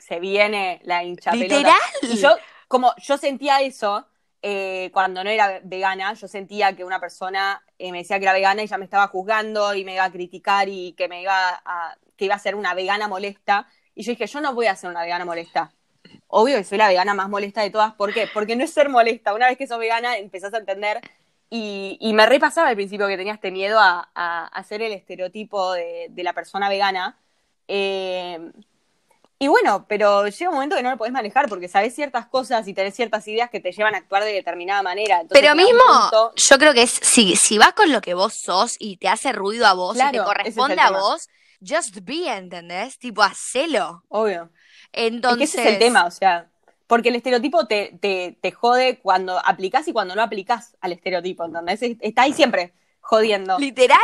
se 0.00 0.20
viene 0.20 0.80
la 0.84 1.04
hincha 1.04 1.30
pelota. 1.30 1.56
Literal. 1.56 1.78
Y 2.02 2.16
yo, 2.16 2.36
como 2.68 2.92
yo 2.96 3.16
sentía 3.18 3.60
eso 3.60 4.06
eh, 4.42 4.90
cuando 4.92 5.22
no 5.22 5.30
era 5.30 5.60
vegana, 5.62 6.14
yo 6.14 6.26
sentía 6.26 6.74
que 6.74 6.84
una 6.84 6.98
persona 6.98 7.62
eh, 7.78 7.92
me 7.92 7.98
decía 7.98 8.18
que 8.18 8.24
era 8.24 8.32
vegana 8.32 8.62
y 8.62 8.66
ya 8.66 8.78
me 8.78 8.84
estaba 8.84 9.08
juzgando 9.08 9.74
y 9.74 9.84
me 9.84 9.94
iba 9.94 10.04
a 10.04 10.10
criticar 10.10 10.68
y 10.68 10.92
que 10.92 11.08
me 11.08 11.22
iba 11.22 11.60
a, 11.64 11.96
que 12.16 12.24
iba 12.24 12.34
a 12.34 12.38
ser 12.38 12.54
una 12.54 12.74
vegana 12.74 13.06
molesta. 13.08 13.68
Y 13.94 14.02
yo 14.02 14.12
dije, 14.12 14.26
yo 14.26 14.40
no 14.40 14.54
voy 14.54 14.66
a 14.66 14.76
ser 14.76 14.88
una 14.90 15.02
vegana 15.02 15.24
molesta. 15.24 15.72
Obvio 16.28 16.56
que 16.56 16.64
soy 16.64 16.78
la 16.78 16.88
vegana 16.88 17.12
más 17.12 17.28
molesta 17.28 17.60
de 17.60 17.70
todas. 17.70 17.92
¿Por 17.94 18.14
qué? 18.14 18.28
Porque 18.32 18.56
no 18.56 18.64
es 18.64 18.72
ser 18.72 18.88
molesta. 18.88 19.34
Una 19.34 19.48
vez 19.48 19.58
que 19.58 19.66
sos 19.66 19.78
vegana, 19.78 20.16
empezás 20.16 20.54
a 20.54 20.58
entender. 20.58 21.00
Y, 21.50 21.98
y 22.00 22.12
me 22.12 22.26
repasaba 22.26 22.68
al 22.68 22.76
principio 22.76 23.08
que 23.08 23.16
tenía 23.16 23.34
este 23.34 23.50
miedo 23.50 23.78
a, 23.78 24.10
a, 24.14 24.46
a 24.46 24.64
ser 24.64 24.82
el 24.82 24.92
estereotipo 24.92 25.72
de, 25.72 26.06
de 26.08 26.22
la 26.22 26.32
persona 26.32 26.68
vegana. 26.68 27.18
Eh, 27.66 28.52
y 29.42 29.48
bueno, 29.48 29.86
pero 29.88 30.28
llega 30.28 30.50
un 30.50 30.54
momento 30.54 30.76
que 30.76 30.82
no 30.82 30.90
lo 30.90 30.98
podés 30.98 31.14
manejar 31.14 31.48
porque 31.48 31.66
sabés 31.66 31.94
ciertas 31.94 32.26
cosas 32.26 32.68
y 32.68 32.74
tenés 32.74 32.94
ciertas 32.94 33.26
ideas 33.26 33.48
que 33.50 33.58
te 33.58 33.72
llevan 33.72 33.94
a 33.94 33.98
actuar 33.98 34.22
de 34.22 34.32
determinada 34.34 34.82
manera. 34.82 35.22
Entonces, 35.22 35.40
Pero 35.40 35.54
mismo, 35.56 35.80
punto- 35.80 36.32
yo 36.36 36.58
creo 36.58 36.74
que 36.74 36.82
es, 36.82 36.90
si, 36.90 37.34
si 37.36 37.56
vas 37.56 37.72
con 37.72 37.90
lo 37.90 38.02
que 38.02 38.12
vos 38.14 38.34
sos 38.34 38.76
y 38.78 38.98
te 38.98 39.08
hace 39.08 39.32
ruido 39.32 39.66
a 39.66 39.72
vos 39.72 39.96
y 39.96 40.10
te 40.10 40.16
es 40.18 40.22
corresponde 40.22 40.74
a 40.80 40.86
tema. 40.88 41.00
vos, 41.00 41.26
just 41.66 41.96
be, 42.02 42.28
¿entendés? 42.28 42.98
Tipo, 42.98 43.22
hacelo. 43.22 44.04
Obvio. 44.08 44.50
Entonces, 44.92 45.48
Es 45.48 45.54
que 45.54 45.60
ese 45.62 45.68
es 45.68 45.74
el 45.74 45.78
tema, 45.80 46.04
o 46.04 46.10
sea, 46.10 46.50
porque 46.86 47.08
el 47.08 47.14
estereotipo 47.16 47.66
te, 47.66 47.96
te, 48.00 48.36
te 48.42 48.52
jode 48.52 48.98
cuando 49.00 49.38
aplicás 49.38 49.88
y 49.88 49.92
cuando 49.94 50.14
no 50.14 50.22
aplicás 50.22 50.76
al 50.82 50.92
estereotipo, 50.92 51.44
¿entendés? 51.46 51.82
Es- 51.82 51.96
Está 52.00 52.22
ahí 52.22 52.32
siempre 52.34 52.74
jodiendo. 53.10 53.58
literal, 53.58 53.98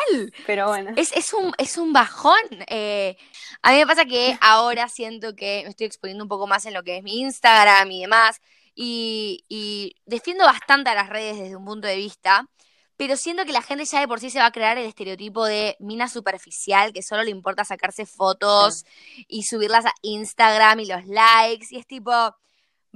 Pero 0.46 0.66
bueno. 0.66 0.92
es, 0.96 1.12
es, 1.12 1.32
un, 1.32 1.52
es 1.58 1.78
un 1.78 1.92
bajón. 1.92 2.40
Eh, 2.66 3.16
a 3.62 3.70
mí 3.70 3.78
me 3.78 3.86
pasa 3.86 4.04
que 4.04 4.36
ahora 4.40 4.88
siento 4.88 5.36
que 5.36 5.62
me 5.64 5.70
estoy 5.70 5.86
exponiendo 5.86 6.25
un 6.25 6.28
poco 6.28 6.46
más 6.46 6.66
en 6.66 6.75
lo 6.75 6.82
que 6.82 6.98
es 6.98 7.02
mi 7.04 7.20
Instagram 7.20 7.90
y 7.90 8.00
demás, 8.02 8.40
y, 8.75 9.44
y 9.48 9.94
defiendo 10.04 10.44
bastante 10.44 10.90
a 10.90 10.94
las 10.94 11.08
redes 11.08 11.38
desde 11.38 11.56
un 11.56 11.64
punto 11.64 11.86
de 11.86 11.96
vista, 11.96 12.48
pero 12.96 13.16
siento 13.16 13.44
que 13.44 13.52
la 13.52 13.62
gente 13.62 13.84
ya 13.84 14.00
de 14.00 14.08
por 14.08 14.20
sí 14.20 14.30
se 14.30 14.38
va 14.38 14.46
a 14.46 14.52
crear 14.52 14.76
el 14.76 14.86
estereotipo 14.86 15.44
de 15.44 15.76
mina 15.78 16.08
superficial, 16.08 16.92
que 16.92 17.02
solo 17.02 17.22
le 17.22 17.30
importa 17.30 17.64
sacarse 17.64 18.06
fotos 18.06 18.84
y 19.28 19.44
subirlas 19.44 19.86
a 19.86 19.92
Instagram 20.02 20.80
y 20.80 20.86
los 20.86 21.06
likes, 21.06 21.66
y 21.70 21.78
es 21.78 21.86
tipo, 21.86 22.12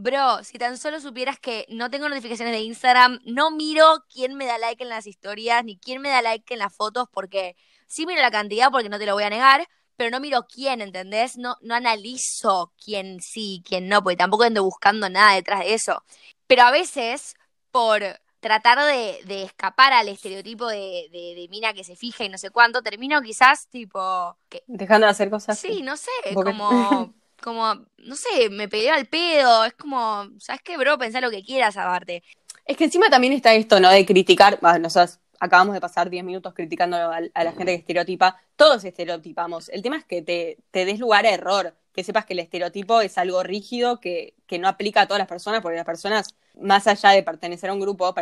bro, 0.00 0.42
si 0.44 0.58
tan 0.58 0.78
solo 0.78 1.00
supieras 1.00 1.38
que 1.38 1.66
no 1.68 1.90
tengo 1.90 2.08
notificaciones 2.08 2.54
de 2.54 2.60
Instagram, 2.60 3.20
no 3.24 3.50
miro 3.50 4.04
quién 4.12 4.34
me 4.34 4.46
da 4.46 4.58
like 4.58 4.82
en 4.82 4.88
las 4.88 5.06
historias, 5.06 5.64
ni 5.64 5.78
quién 5.78 6.00
me 6.00 6.08
da 6.08 6.22
like 6.22 6.52
en 6.52 6.58
las 6.58 6.74
fotos, 6.74 7.08
porque 7.12 7.56
sí 7.86 8.06
miro 8.06 8.20
la 8.20 8.30
cantidad, 8.30 8.70
porque 8.70 8.88
no 8.88 8.98
te 8.98 9.06
lo 9.06 9.14
voy 9.14 9.24
a 9.24 9.30
negar, 9.30 9.68
pero 9.96 10.10
no 10.10 10.20
miro 10.20 10.46
quién, 10.46 10.80
¿entendés? 10.80 11.36
No, 11.36 11.56
no 11.60 11.74
analizo 11.74 12.72
quién 12.82 13.20
sí, 13.20 13.62
quién 13.66 13.88
no, 13.88 14.02
porque 14.02 14.16
tampoco 14.16 14.44
ando 14.44 14.64
buscando 14.64 15.08
nada 15.10 15.34
detrás 15.34 15.60
de 15.60 15.74
eso. 15.74 16.02
Pero 16.46 16.62
a 16.62 16.70
veces, 16.70 17.34
por 17.70 18.02
tratar 18.40 18.78
de, 18.78 19.20
de 19.26 19.42
escapar 19.42 19.92
al 19.92 20.08
estereotipo 20.08 20.66
de, 20.68 21.08
de, 21.12 21.34
de 21.36 21.46
mina 21.50 21.74
que 21.74 21.84
se 21.84 21.96
fija 21.96 22.24
y 22.24 22.28
no 22.28 22.38
sé 22.38 22.50
cuánto, 22.50 22.82
termino 22.82 23.20
quizás 23.20 23.68
tipo... 23.68 24.36
Que, 24.48 24.62
Dejando 24.66 25.06
de 25.06 25.10
hacer 25.10 25.30
cosas. 25.30 25.58
sí, 25.58 25.82
no 25.82 25.96
sé, 25.96 26.10
como... 26.34 27.14
Como, 27.40 27.74
no 27.98 28.16
sé, 28.16 28.50
me 28.50 28.68
peleo 28.68 28.94
al 28.94 29.06
pedo, 29.06 29.64
es 29.64 29.74
como, 29.74 30.28
¿sabes 30.38 30.62
qué, 30.62 30.76
bro? 30.76 30.98
Pensá 30.98 31.20
lo 31.20 31.30
que 31.30 31.42
quieras 31.42 31.76
aparte. 31.76 32.22
Es 32.64 32.76
que 32.76 32.84
encima 32.84 33.08
también 33.08 33.32
está 33.32 33.54
esto, 33.54 33.80
¿no? 33.80 33.90
De 33.90 34.06
criticar. 34.06 34.58
Bueno, 34.60 34.78
nosotros 34.80 35.18
acabamos 35.40 35.74
de 35.74 35.80
pasar 35.80 36.10
10 36.10 36.24
minutos 36.24 36.54
criticando 36.54 36.96
a, 36.96 37.20
la 37.20 37.52
gente 37.52 37.66
que 37.66 37.74
estereotipa. 37.74 38.40
Todos 38.56 38.84
estereotipamos. 38.84 39.68
El 39.70 39.82
tema 39.82 39.96
es 39.96 40.04
que 40.04 40.22
te, 40.22 40.58
te 40.70 40.84
des 40.84 40.98
lugar 40.98 41.26
a 41.26 41.30
error. 41.30 41.74
Que 41.92 42.04
sepas 42.04 42.24
que 42.24 42.34
el 42.34 42.38
estereotipo 42.38 43.00
es 43.00 43.18
algo 43.18 43.42
rígido 43.42 43.98
que, 43.98 44.34
que 44.46 44.60
no 44.60 44.68
aplica 44.68 45.02
a 45.02 45.06
todas 45.06 45.18
las 45.18 45.26
personas, 45.26 45.60
porque 45.60 45.76
las 45.76 45.84
personas 45.84 46.36
más 46.60 46.86
allá 46.86 47.10
de 47.10 47.22
pertenecer 47.22 47.70
a 47.70 47.72
un 47.72 47.80
grupo, 47.80 48.14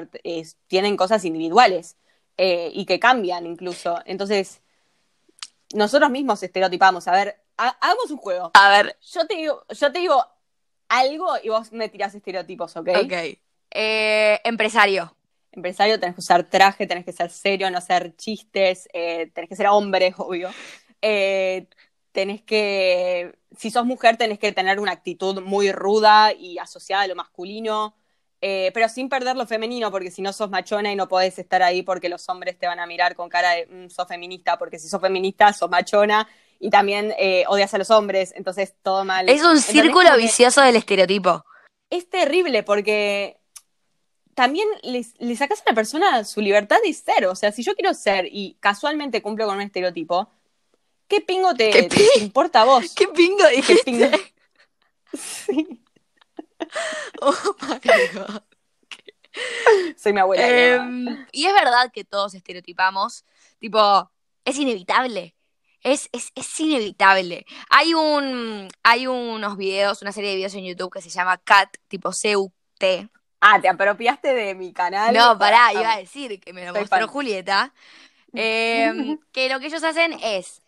tienen 0.67 0.97
cosas 0.97 1.25
individuales 1.25 1.97
eh, 2.37 2.71
y 2.73 2.87
que 2.87 2.99
cambian 2.99 3.47
incluso. 3.47 3.99
Entonces, 4.05 4.61
nosotros 5.75 6.11
mismos 6.11 6.43
estereotipamos. 6.43 7.09
A 7.09 7.13
ver, 7.13 7.41
hagamos 7.59 8.11
un 8.11 8.19
juego. 8.19 8.51
A 8.55 8.71
ver. 8.71 8.97
Yo 9.13 9.27
te 9.27 9.37
digo, 9.37 9.65
yo 9.69 9.93
te 9.93 9.99
digo 9.99 10.25
algo 10.89 11.35
y 11.43 11.49
vos 11.49 11.73
me 11.73 11.89
tirás 11.89 12.15
estereotipos, 12.15 12.77
¿ok? 12.77 12.89
Ok. 13.05 13.13
Eh, 13.71 14.41
empresario. 14.45 15.15
Empresario, 15.53 15.99
tenés 15.99 16.15
que 16.15 16.21
usar 16.21 16.45
traje, 16.45 16.87
tenés 16.87 17.05
que 17.05 17.13
ser 17.13 17.31
serio, 17.31 17.71
no 17.71 17.79
hacer 17.79 18.15
chistes, 18.17 18.89
eh, 18.93 19.31
tenés 19.35 19.49
que 19.49 19.57
ser 19.57 19.67
hombre, 19.67 20.15
obvio. 20.19 20.51
Eh, 21.03 21.67
tenés 22.13 22.43
que, 22.43 23.35
si 23.57 23.71
sos 23.71 23.85
mujer, 23.85 24.17
tenés 24.17 24.39
que 24.39 24.53
tener 24.53 24.81
una 24.81 24.93
actitud 24.93 25.43
muy 25.43 25.73
ruda 25.73 26.33
y 26.33 26.59
asociada 26.59 27.03
a 27.03 27.07
lo 27.07 27.15
masculino, 27.15 27.95
eh, 28.41 28.71
pero 28.73 28.89
sin 28.89 29.09
perder 29.09 29.37
lo 29.37 29.47
femenino, 29.47 29.91
porque 29.91 30.11
si 30.11 30.23
no 30.23 30.33
sos 30.33 30.49
machona 30.49 30.93
y 30.93 30.97
no 30.97 31.09
podés 31.09 31.39
estar 31.39 31.63
ahí 31.63 31.83
porque 31.83 32.09
los 32.09 32.29
hombres 32.29 32.59
te 32.59 32.67
van 32.67 32.79
a 32.79 32.87
mirar 32.87 33.17
con 33.17 33.29
cara 33.29 33.51
de 33.53 33.67
mm, 33.67 33.91
sos 33.91 34.07
feminista, 34.07 34.59
porque 34.59 34.79
si 34.79 34.89
sos 34.89 35.01
feminista, 35.01 35.53
sos 35.53 35.69
machona 35.69 36.29
y 36.59 36.71
también 36.71 37.15
eh, 37.19 37.45
odias 37.49 37.73
a 37.75 37.79
los 37.79 37.91
hombres, 37.91 38.33
entonces 38.37 38.75
todo 38.83 39.05
mal. 39.05 39.29
Es 39.29 39.43
un 39.43 39.61
círculo 39.61 40.17
vicioso 40.17 40.61
del 40.61 40.77
estereotipo. 40.77 41.45
Es 41.91 42.09
terrible 42.11 42.63
porque 42.63 43.39
también 44.35 44.69
le, 44.83 45.37
sacas 45.37 45.61
a 45.63 45.71
la 45.71 45.75
persona 45.75 46.25
su 46.25 46.41
libertad 46.41 46.79
de 46.85 46.93
ser. 46.93 47.27
O 47.27 47.35
sea, 47.35 47.53
si 47.53 47.63
yo 47.63 47.75
quiero 47.75 47.95
ser 47.95 48.29
y 48.31 48.57
casualmente 48.61 49.23
cumplo 49.23 49.47
con 49.47 49.57
un 49.57 49.63
estereotipo, 49.63 50.31
¿qué 51.09 51.21
pingo 51.21 51.55
te, 51.55 51.89
importa 52.21 52.63
a 52.63 52.65
vos? 52.65 52.95
¿Qué 52.95 53.09
pingo 53.09 53.47
dijiste? 53.49 53.75
¿Qué 53.75 53.91
pingo? 53.91 54.11
sí. 55.13 55.83
Oh 57.21 57.57
my 57.63 57.81
god. 58.15 58.43
Soy 59.97 60.13
mi 60.13 60.21
abuela. 60.21 60.49
Em, 60.49 61.27
y 61.33 61.47
es 61.47 61.53
verdad 61.53 61.91
que 61.93 62.05
todos 62.05 62.35
estereotipamos. 62.35 63.25
Tipo, 63.59 64.11
es 64.45 64.59
inevitable. 64.59 65.35
Es, 65.83 66.09
es, 66.13 66.33
es, 66.35 66.61
inevitable. 66.61 67.47
Hay 67.71 67.95
un 67.95 68.69
hay 68.83 69.07
unos 69.07 69.57
videos, 69.57 70.03
una 70.03 70.13
serie 70.13 70.31
de 70.31 70.37
videos 70.37 70.55
en 70.55 70.65
YouTube 70.65 70.93
que 70.93 71.01
se 71.01 71.11
llama 71.11 71.39
Cat, 71.39 71.77
tipo 71.89 72.13
C-U-T. 72.13 73.09
Ah, 73.41 73.61
te 73.61 73.69
apropiaste 73.69 74.35
de 74.35 74.55
mi 74.55 74.73
canal. 74.73 75.15
No, 75.15 75.39
pará, 75.39 75.73
iba 75.73 75.93
a 75.93 75.99
decir 75.99 76.41
que 76.41 76.53
me 76.53 76.67
lo 76.67 76.75
mostró 76.75 77.07
Julieta. 77.09 77.73
Em, 78.35 79.19
que 79.33 79.49
lo 79.49 79.59
que 79.59 79.69
ellos 79.69 79.83
hacen 79.83 80.13
es, 80.23 80.61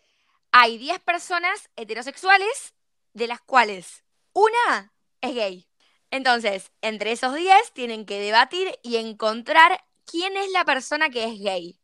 hay 0.50 0.79
10 0.79 1.00
personas 1.00 1.69
heterosexuales, 1.76 2.75
de 3.12 3.26
las 3.26 3.43
cuales 3.43 4.02
una 4.33 4.93
es 5.21 5.35
gay. 5.35 5.67
Entonces, 6.11 6.73
entre 6.81 7.12
esos 7.12 7.35
10 7.35 7.73
tienen 7.73 8.07
que 8.07 8.19
debatir 8.19 8.79
y 8.83 8.97
encontrar 8.97 9.85
quién 10.07 10.37
es 10.37 10.50
la 10.52 10.64
persona 10.64 11.11
que 11.11 11.25
es 11.25 11.38
gay. 11.38 11.80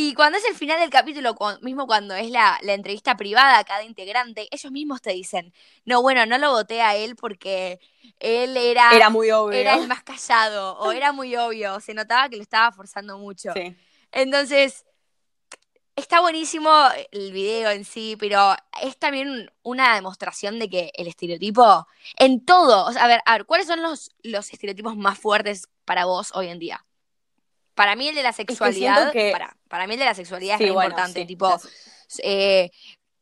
Y 0.00 0.14
cuando 0.14 0.38
es 0.38 0.44
el 0.44 0.54
final 0.54 0.78
del 0.78 0.90
capítulo, 0.90 1.34
mismo 1.60 1.88
cuando 1.88 2.14
es 2.14 2.30
la, 2.30 2.56
entrevista 2.62 3.16
privada 3.16 3.58
a 3.58 3.64
cada 3.64 3.82
integrante, 3.82 4.46
ellos 4.52 4.70
mismos 4.70 5.02
te 5.02 5.10
dicen, 5.10 5.52
no, 5.84 6.02
bueno, 6.02 6.24
no 6.24 6.38
lo 6.38 6.52
voté 6.52 6.82
a 6.82 6.94
él 6.94 7.16
porque 7.16 7.80
él 8.20 8.56
era... 8.56 8.92
Era 8.92 9.10
muy 9.10 9.32
obvio. 9.32 9.58
Era 9.58 9.74
el 9.74 9.88
más 9.88 10.04
callado, 10.04 10.78
o 10.78 10.92
era 10.92 11.10
muy 11.10 11.34
obvio, 11.34 11.80
se 11.80 11.94
notaba 11.94 12.28
que 12.28 12.36
lo 12.36 12.42
estaba 12.42 12.70
forzando 12.70 13.18
mucho. 13.18 13.52
Entonces, 14.12 14.86
está 15.96 16.20
buenísimo 16.20 16.70
el 17.10 17.32
video 17.32 17.72
en 17.72 17.84
sí, 17.84 18.16
pero 18.20 18.54
es 18.80 18.96
también 18.98 19.50
una 19.64 19.96
demostración 19.96 20.60
de 20.60 20.70
que 20.70 20.92
el 20.94 21.08
estereotipo 21.08 21.88
en 22.18 22.44
todo, 22.44 22.86
o 22.86 22.92
sea, 22.92 23.02
a 23.02 23.08
ver, 23.08 23.20
a 23.24 23.32
ver, 23.32 23.46
¿cuáles 23.46 23.66
son 23.66 23.82
los, 23.82 24.12
los 24.22 24.52
estereotipos 24.52 24.96
más 24.96 25.18
fuertes 25.18 25.66
para 25.84 26.04
vos 26.04 26.30
hoy 26.36 26.46
en 26.46 26.60
día? 26.60 26.84
Para 27.78 27.96
mí 27.96 28.08
el 28.08 28.14
de 28.14 28.22
la 28.22 28.32
sexualidad, 28.32 29.12
para, 29.32 29.56
para 29.68 29.86
mí 29.86 29.94
el 29.94 30.00
de 30.00 30.06
la 30.06 30.14
sexualidad 30.14 30.60
es 30.60 30.72
muy 30.72 30.84
importante, 30.84 31.24
tipo, 31.24 31.58
eh, 32.22 32.70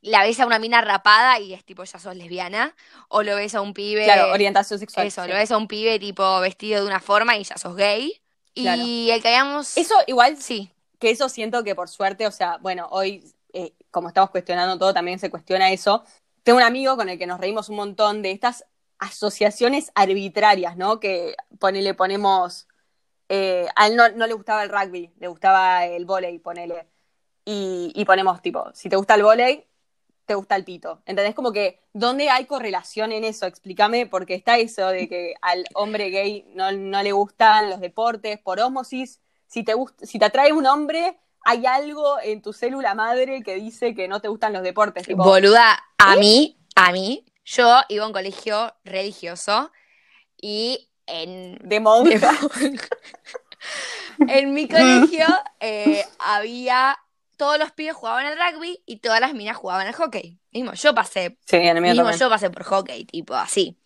la 0.00 0.22
ves 0.22 0.40
a 0.40 0.46
una 0.46 0.58
mina 0.58 0.80
rapada 0.80 1.38
y 1.38 1.52
es 1.52 1.64
tipo, 1.64 1.84
ya 1.84 1.98
sos 1.98 2.16
lesbiana, 2.16 2.74
o 3.08 3.22
lo 3.22 3.36
ves 3.36 3.54
a 3.54 3.60
un 3.60 3.74
pibe... 3.74 4.04
Claro, 4.04 4.32
orientación 4.32 4.78
sexual. 4.78 5.06
Eso, 5.06 5.26
lo 5.26 5.34
ves 5.34 5.52
a 5.52 5.58
un 5.58 5.68
pibe 5.68 5.98
tipo 5.98 6.40
vestido 6.40 6.80
de 6.80 6.86
una 6.86 7.00
forma 7.00 7.36
y 7.36 7.44
ya 7.44 7.56
sos 7.56 7.76
gay. 7.76 8.20
Y 8.54 9.10
el 9.10 9.20
que 9.20 9.28
hayamos... 9.28 9.76
Eso 9.76 9.94
igual... 10.06 10.38
Sí 10.38 10.72
que 10.98 11.10
eso 11.10 11.28
siento 11.28 11.64
que 11.64 11.74
por 11.74 11.88
suerte, 11.88 12.26
o 12.26 12.30
sea, 12.30 12.58
bueno, 12.58 12.88
hoy, 12.90 13.32
eh, 13.52 13.74
como 13.90 14.08
estamos 14.08 14.30
cuestionando 14.30 14.78
todo, 14.78 14.94
también 14.94 15.18
se 15.18 15.30
cuestiona 15.30 15.70
eso. 15.72 16.04
Tengo 16.42 16.58
un 16.58 16.64
amigo 16.64 16.96
con 16.96 17.08
el 17.08 17.18
que 17.18 17.26
nos 17.26 17.40
reímos 17.40 17.68
un 17.68 17.76
montón 17.76 18.22
de 18.22 18.30
estas 18.30 18.64
asociaciones 18.98 19.92
arbitrarias, 19.94 20.76
¿no? 20.76 21.00
Que 21.00 21.34
ponele, 21.58 21.94
ponemos, 21.94 22.66
eh, 23.28 23.66
a 23.74 23.86
él 23.88 23.96
no, 23.96 24.08
le 24.08 24.32
gustaba 24.34 24.62
el 24.62 24.70
rugby, 24.70 25.12
le 25.18 25.28
gustaba 25.28 25.86
el 25.86 26.04
volei, 26.04 26.38
ponele. 26.38 26.86
Y, 27.44 27.92
y 27.94 28.04
ponemos 28.04 28.42
tipo, 28.42 28.70
si 28.74 28.88
te 28.88 28.96
gusta 28.96 29.14
el 29.14 29.22
volei, 29.22 29.66
te 30.26 30.34
gusta 30.34 30.56
el 30.56 30.64
pito. 30.64 31.02
¿Entendés? 31.06 31.34
Como 31.34 31.52
que, 31.52 31.80
¿dónde 31.92 32.28
hay 32.28 32.46
correlación 32.46 33.12
en 33.12 33.24
eso? 33.24 33.46
Explícame, 33.46 34.06
porque 34.06 34.34
está 34.34 34.58
eso 34.58 34.88
de 34.88 35.08
que 35.08 35.34
al 35.40 35.64
hombre 35.74 36.10
gay 36.10 36.44
no, 36.54 36.72
no 36.72 37.02
le 37.02 37.12
gustan 37.12 37.70
los 37.70 37.80
deportes, 37.80 38.38
por 38.40 38.58
osmosis 38.60 39.20
si 39.46 39.62
te, 39.62 39.74
si 40.02 40.18
te 40.18 40.24
atrae 40.24 40.52
un 40.52 40.66
hombre, 40.66 41.18
hay 41.42 41.66
algo 41.66 42.20
en 42.20 42.42
tu 42.42 42.52
célula 42.52 42.94
madre 42.94 43.42
que 43.42 43.54
dice 43.54 43.94
que 43.94 44.08
no 44.08 44.20
te 44.20 44.28
gustan 44.28 44.52
los 44.52 44.62
deportes. 44.62 45.06
Boluda, 45.14 45.78
a 45.98 46.16
mí, 46.16 46.58
a 46.74 46.92
mí, 46.92 47.24
yo 47.44 47.80
iba 47.88 48.04
a 48.04 48.06
un 48.06 48.12
colegio 48.12 48.74
religioso 48.84 49.70
y 50.40 50.85
en... 51.06 51.58
De 51.62 51.80
monja. 51.80 52.36
en 54.28 54.54
mi 54.54 54.68
colegio 54.68 55.26
eh, 55.60 56.04
había... 56.18 56.98
Todos 57.36 57.58
los 57.58 57.70
pibes 57.72 57.94
jugaban 57.94 58.24
al 58.24 58.38
rugby 58.38 58.82
y 58.86 58.96
todas 59.00 59.20
las 59.20 59.34
minas 59.34 59.58
jugaban 59.58 59.86
al 59.86 59.92
hockey. 59.92 60.38
Mismo, 60.52 60.72
yo 60.72 60.94
pasé. 60.94 61.36
Sí, 61.44 61.56
en 61.56 61.82
mismo, 61.82 62.10
yo 62.10 62.30
pasé 62.30 62.48
por 62.48 62.62
hockey, 62.64 63.04
tipo 63.04 63.34
así. 63.34 63.76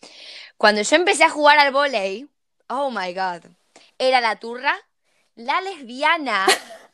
Cuando 0.57 0.83
yo 0.83 0.97
empecé 0.97 1.25
a 1.25 1.31
jugar 1.31 1.59
al 1.59 1.73
volei, 1.73 2.29
oh 2.69 2.93
my 2.93 3.13
god, 3.13 3.51
era 3.99 4.21
la 4.21 4.37
turra 4.37 4.79
la 5.45 5.61
lesbiana. 5.61 6.47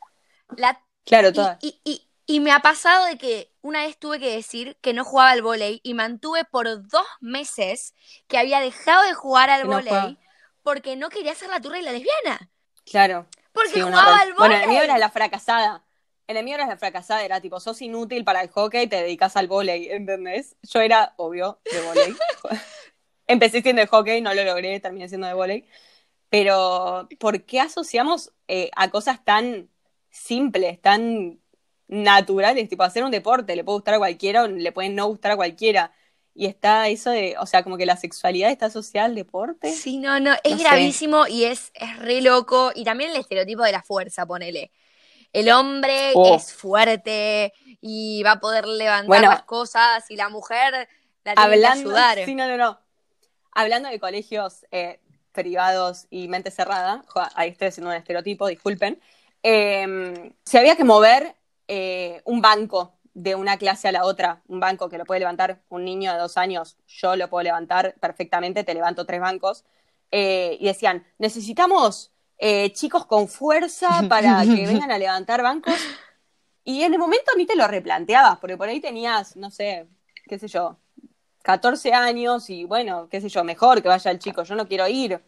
la, 0.56 0.80
claro, 1.04 1.32
toda. 1.32 1.58
Y, 1.60 2.40
me 2.40 2.50
ha 2.52 2.60
pasado 2.60 3.06
de 3.06 3.18
que 3.18 3.52
una 3.66 3.84
vez 3.84 3.98
tuve 3.98 4.20
que 4.20 4.30
decir 4.30 4.76
que 4.80 4.92
no 4.92 5.04
jugaba 5.04 5.30
al 5.30 5.42
volei 5.42 5.80
y 5.82 5.94
mantuve 5.94 6.44
por 6.44 6.66
dos 6.86 7.06
meses 7.20 7.94
que 8.28 8.38
había 8.38 8.60
dejado 8.60 9.02
de 9.02 9.12
jugar 9.12 9.50
al 9.50 9.64
volei 9.64 10.18
porque 10.62 10.94
no 10.94 11.08
quería 11.08 11.34
ser 11.34 11.48
la 11.48 11.60
turra 11.60 11.78
y 11.78 11.82
la 11.82 11.92
lesbiana. 11.92 12.48
Claro. 12.84 13.26
Porque 13.52 13.82
jugaba 13.82 14.20
al 14.20 14.34
volei. 14.34 14.48
Bueno, 14.48 14.64
el 14.64 14.68
mío 14.68 14.82
era 14.82 14.98
la 14.98 15.10
fracasada. 15.10 15.84
El 16.28 16.44
mío 16.44 16.54
era 16.54 16.66
la 16.66 16.76
fracasada, 16.76 17.24
era 17.24 17.40
tipo, 17.40 17.58
sos 17.58 17.82
inútil 17.82 18.24
para 18.24 18.40
el 18.40 18.50
hockey 18.50 18.84
y 18.84 18.86
te 18.86 19.02
dedicas 19.02 19.36
al 19.36 19.48
volei, 19.48 19.90
¿entendés? 19.90 20.56
Yo 20.62 20.80
era, 20.80 21.14
obvio, 21.16 21.60
de 21.64 21.80
volei. 21.82 22.16
Empecé 23.26 23.62
siendo 23.62 23.82
de 23.82 23.88
hockey, 23.88 24.20
no 24.20 24.32
lo 24.32 24.44
logré, 24.44 24.78
terminé 24.78 25.08
siendo 25.08 25.26
de 25.26 25.34
volei. 25.34 25.68
Pero, 26.28 27.08
¿por 27.18 27.44
qué 27.44 27.60
asociamos 27.60 28.32
eh, 28.46 28.70
a 28.76 28.90
cosas 28.90 29.24
tan 29.24 29.68
simples, 30.10 30.80
tan 30.80 31.40
naturales? 31.88 32.68
Tipo, 32.68 32.82
hacer 32.82 33.04
un 33.04 33.10
deporte 33.10 33.56
le 33.56 33.64
puede 33.64 33.76
gustar 33.76 33.94
a 33.94 33.98
cualquiera 33.98 34.44
o 34.44 34.48
le 34.48 34.72
puede 34.72 34.88
no 34.88 35.06
gustar 35.06 35.32
a 35.32 35.36
cualquiera. 35.36 35.92
Y 36.34 36.46
está 36.46 36.88
eso 36.88 37.10
de, 37.10 37.34
o 37.38 37.46
sea, 37.46 37.62
como 37.62 37.78
que 37.78 37.86
la 37.86 37.96
sexualidad 37.96 38.50
está 38.50 38.66
asociada 38.66 39.06
al 39.06 39.14
deporte. 39.14 39.72
Sí, 39.72 39.96
no, 39.96 40.20
no, 40.20 40.34
es 40.44 40.58
gravísimo 40.58 41.26
y 41.26 41.44
es, 41.44 41.70
es 41.74 41.98
re 41.98 42.20
loco. 42.20 42.72
Y 42.74 42.84
también 42.84 43.10
el 43.10 43.16
estereotipo 43.16 43.62
de 43.62 43.72
la 43.72 43.82
fuerza, 43.82 44.26
ponele. 44.26 44.70
El 45.32 45.50
hombre 45.50 46.12
oh. 46.14 46.36
es 46.36 46.52
fuerte 46.52 47.52
y 47.80 48.22
va 48.22 48.32
a 48.32 48.40
poder 48.40 48.66
levantar 48.66 49.22
las 49.22 49.42
cosas 49.42 50.10
y 50.10 50.16
la 50.16 50.28
mujer 50.28 50.88
la 51.24 51.34
tiene 51.34 51.60
que 51.60 51.66
ayudar. 51.66 52.24
Sí, 52.24 52.34
no, 52.34 52.46
no, 52.46 52.56
no. 52.56 52.80
Hablando 53.52 53.88
de 53.88 53.98
colegios 53.98 54.66
eh, 54.70 55.00
privados 55.32 56.06
y 56.10 56.28
mente 56.28 56.50
cerrada, 56.50 57.04
ahí 57.34 57.50
estoy 57.50 57.68
haciendo 57.68 57.90
un 57.90 57.96
estereotipo, 57.96 58.46
disculpen, 58.46 59.00
em, 59.42 60.32
se 60.44 60.58
había 60.58 60.76
que 60.76 60.84
mover 60.84 61.34
eh, 61.68 62.22
un 62.24 62.40
banco 62.40 62.94
de 63.14 63.34
una 63.34 63.56
clase 63.56 63.88
a 63.88 63.92
la 63.92 64.04
otra, 64.04 64.42
un 64.46 64.60
banco 64.60 64.88
que 64.88 64.98
lo 64.98 65.04
puede 65.04 65.20
levantar 65.20 65.62
un 65.70 65.84
niño 65.84 66.12
de 66.12 66.18
dos 66.18 66.36
años, 66.36 66.76
yo 66.86 67.16
lo 67.16 67.30
puedo 67.30 67.42
levantar 67.44 67.94
perfectamente, 67.98 68.62
te 68.62 68.74
levanto 68.74 69.06
tres 69.06 69.20
bancos, 69.20 69.64
eh, 70.10 70.56
y 70.60 70.66
decían, 70.66 71.06
necesitamos 71.18 72.12
eh, 72.38 72.72
chicos 72.72 73.06
con 73.06 73.28
fuerza 73.28 74.02
para 74.08 74.42
que 74.42 74.66
vengan 74.66 74.90
a 74.90 74.98
levantar 74.98 75.42
bancos, 75.42 75.80
y 76.62 76.82
en 76.82 76.92
el 76.92 76.98
momento 76.98 77.32
ni 77.36 77.46
te 77.46 77.56
lo 77.56 77.66
replanteabas, 77.66 78.38
porque 78.38 78.56
por 78.56 78.68
ahí 78.68 78.80
tenías, 78.80 79.36
no 79.36 79.50
sé, 79.50 79.86
qué 80.28 80.38
sé 80.38 80.48
yo, 80.48 80.76
14 81.46 81.92
años 81.92 82.50
y 82.50 82.64
bueno, 82.64 83.08
qué 83.08 83.20
sé 83.20 83.28
yo, 83.28 83.44
mejor 83.44 83.80
que 83.80 83.88
vaya 83.88 84.10
el 84.10 84.18
chico, 84.18 84.42
yo 84.42 84.56
no 84.56 84.66
quiero 84.66 84.88
ir. 84.88 85.22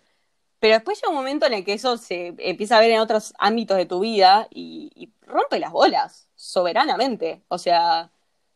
Pero 0.61 0.75
después 0.75 0.99
llega 0.99 1.11
un 1.11 1.15
momento 1.15 1.47
en 1.47 1.53
el 1.55 1.65
que 1.65 1.75
eso 1.75 1.97
se 1.97 2.35
empieza 2.39 2.77
a 2.77 2.81
ver 2.81 2.91
en 2.91 3.01
otros 3.01 3.33
ámbitos 3.39 3.77
de 3.77 3.87
tu 3.87 4.01
vida 4.01 4.49
y, 4.51 5.11
rompe 5.23 5.59
las 5.61 5.71
bolas, 5.73 6.27
soberanamente. 6.35 7.43
O 7.49 7.59
sea, 7.59 8.11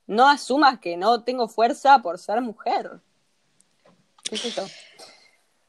no 0.06 0.28
asumas 0.28 0.78
que 0.78 0.96
no 0.96 1.22
tengo 1.22 1.46
fuerza 1.48 1.98
por 2.00 2.18
ser 2.18 2.40
mujer. 2.40 2.90
¿Qué 4.24 4.34
es 4.36 4.44
eso? 4.46 4.66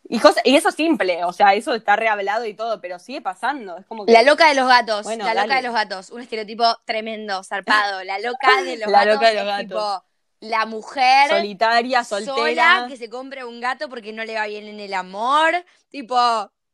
Y, 0.06 0.20
cosa- 0.20 0.42
y 0.44 0.56
eso 0.56 0.70
es 0.70 0.76
simple, 0.76 1.24
o 1.24 1.34
sea, 1.34 1.54
eso 1.54 1.74
está 1.74 1.96
rehablado 1.96 2.46
y 2.46 2.54
todo, 2.54 2.80
pero 2.82 3.00
sigue 3.00 3.22
pasando. 3.22 3.78
Es 3.78 3.86
como 3.86 4.06
que. 4.06 4.12
La 4.12 4.22
loca 4.24 4.48
de 4.48 4.56
los 4.56 4.68
gatos, 4.68 5.04
Bueno, 5.04 5.26
la 5.26 5.34
loca 5.34 5.56
de 5.56 5.62
los 5.64 5.74
gatos, 5.74 6.10
un 6.10 6.22
estereotipo 6.22 6.64
tremendo, 6.86 7.44
zarpado. 7.44 8.04
La 8.04 8.20
loca 8.20 8.62
de 8.64 8.78
los 8.78 8.90
La 8.92 9.00
gatos 9.06 9.14
loca 9.16 9.28
de 9.28 9.34
los 9.36 9.42
es 9.44 9.48
gatos. 9.50 9.68
tipo 9.68 10.04
la 10.44 10.66
mujer 10.66 11.30
solitaria, 11.30 12.04
sola 12.04 12.26
soltera. 12.26 12.86
que 12.88 12.98
se 12.98 13.10
compra 13.10 13.46
un 13.46 13.60
gato 13.62 13.90
porque 13.90 14.14
no 14.14 14.24
le 14.26 14.36
va 14.36 14.48
bien 14.48 14.68
en 14.68 14.80
el 14.80 14.94
amor. 14.94 15.54
Tipo, 15.90 16.16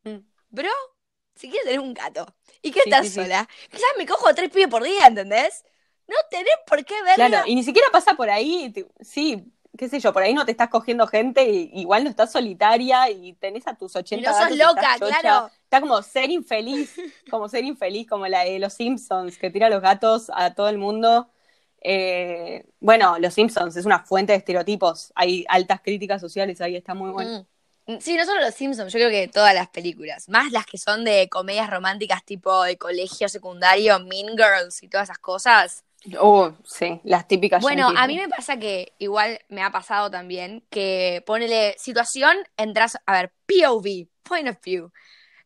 Mm. 0.04 0.18
bro, 0.50 0.70
si 1.36 1.50
quieres 1.50 1.66
tener 1.66 1.80
un 1.80 1.94
gato 1.94 2.26
y 2.62 2.72
que 2.72 2.82
Sí, 2.82 2.90
estás 2.90 3.08
sí, 3.08 3.14
sí. 3.14 3.22
sola, 3.22 3.48
quizás 3.70 3.90
me 3.98 4.06
cojo 4.06 4.34
tres 4.34 4.50
pibes 4.50 4.68
por 4.70 4.84
día, 4.84 5.08
¿entendés? 5.08 5.64
No 6.08 6.16
tenés 6.30 6.54
por 6.66 6.84
qué 6.86 6.96
verla. 7.04 7.28
Claro, 7.28 7.48
y 7.48 7.56
ni 7.56 7.64
siquiera 7.64 7.88
pasa 7.92 8.14
por 8.16 8.30
ahí, 8.30 8.74
sí, 9.02 9.44
qué 9.78 9.88
sé 9.88 10.00
yo, 10.00 10.12
por 10.12 10.24
ahí 10.24 10.34
no 10.34 10.46
te 10.46 10.52
estás 10.52 10.70
cogiendo 10.70 11.06
gente, 11.08 11.44
y- 11.48 11.70
igual 11.76 12.04
no 12.04 12.10
estás 12.10 12.32
solitaria 12.32 13.10
y 13.10 13.34
tenés 13.34 13.68
a 13.68 13.76
tus 13.76 13.96
80 13.96 14.24
Y 14.32 14.34
no 14.34 14.38
sos 14.38 14.58
gatos 14.58 14.58
loca, 14.58 14.94
estás 14.96 15.20
claro. 15.22 15.52
Está 15.64 15.82
como 15.82 16.02
ser 16.02 16.32
infeliz, 16.32 16.96
como 17.30 17.48
ser 17.48 17.64
infeliz, 17.64 18.08
como 18.08 18.26
la 18.28 18.44
de 18.44 18.58
los 18.60 18.74
Simpsons, 18.74 19.38
que 19.38 19.52
tira 19.52 19.70
los 19.70 19.82
gatos 19.82 20.32
a 20.34 20.54
todo 20.56 20.68
el 20.70 20.78
mundo. 20.80 21.30
Eh, 21.82 22.66
bueno, 22.80 23.18
los 23.20 23.34
Simpsons 23.34 23.76
es 23.76 23.86
una 23.86 24.00
fuente 24.00 24.34
de 24.34 24.40
estereotipos, 24.40 25.12
hay 25.16 25.46
altas 25.48 25.82
críticas 25.82 26.22
sociales 26.22 26.60
ahí, 26.62 26.76
está 26.76 26.94
muy 26.94 27.12
bueno. 27.12 27.46
Mm. 27.88 28.00
Sí, 28.00 28.16
no 28.16 28.26
solo 28.26 28.42
los 28.42 28.54
Simpsons, 28.54 28.94
yo 28.94 29.00
creo 29.00 29.10
que 29.10 29.28
todas 29.28 29.56
las 29.56 29.68
películas, 29.70 30.30
más 30.30 30.52
las 30.52 30.66
que 30.66 30.78
son 30.78 31.04
de 31.04 31.28
comedias 31.28 31.70
románticas 31.70 32.24
tipo 32.24 32.64
de 32.64 32.78
colegio 32.78 33.28
secundario, 33.30 34.00
Mean 34.00 34.38
Girls 34.38 34.84
y 34.84 34.88
todas 34.88 35.08
esas 35.08 35.18
cosas. 35.18 35.84
Oh, 36.20 36.52
sí, 36.64 37.02
las 37.04 37.28
típicas. 37.28 37.62
Bueno, 37.62 37.92
a 37.94 38.08
mí 38.08 38.18
me 38.18 38.30
pasa 38.30 38.58
que 38.58 38.94
igual 39.00 39.40
me 39.50 39.64
ha 39.64 39.72
pasado 39.72 40.12
también 40.12 40.64
que 40.70 41.24
ponele 41.26 41.76
situación, 41.80 42.38
entras, 42.58 42.98
a 43.06 43.14
ver, 43.14 43.34
POV, 43.48 44.08
point 44.24 44.48
of 44.48 44.58
view, 44.64 44.92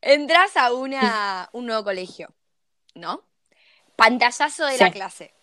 entras 0.02 0.58
a 0.58 0.74
una, 0.74 1.50
un 1.54 1.66
nuevo 1.66 1.84
colegio, 1.84 2.34
¿no? 2.94 3.24
Pantallazo 3.96 4.66
de 4.66 4.78
la 4.78 4.92
clase. 4.92 5.34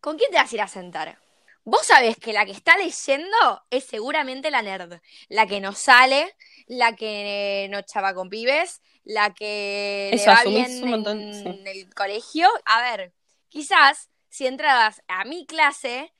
¿Con 0.00 0.16
quién 0.16 0.30
te 0.30 0.38
vas 0.38 0.50
a 0.50 0.54
ir 0.54 0.60
a 0.62 0.68
sentar? 0.68 1.18
Vos 1.64 1.86
sabés 1.86 2.16
que 2.16 2.32
la 2.32 2.46
que 2.46 2.52
está 2.52 2.76
leyendo 2.78 3.64
es 3.68 3.84
seguramente 3.84 4.50
la 4.50 4.62
nerd, 4.62 5.00
la 5.28 5.46
que 5.46 5.60
no 5.60 5.72
sale, 5.72 6.34
la 6.66 6.96
que 6.96 7.68
no 7.70 7.82
chava 7.82 8.14
con 8.14 8.30
pibes, 8.30 8.80
la 9.04 9.34
que 9.34 10.10
Eso, 10.12 10.30
le 10.30 10.36
va 10.36 10.42
bien 10.44 10.82
un 10.82 10.90
montón, 10.90 11.20
en 11.20 11.34
sí. 11.34 11.62
el 11.66 11.94
colegio. 11.94 12.48
A 12.64 12.80
ver, 12.80 13.12
quizás 13.48 14.08
si 14.30 14.46
entrabas 14.46 15.02
a 15.08 15.24
mi 15.24 15.44
clase, 15.44 16.14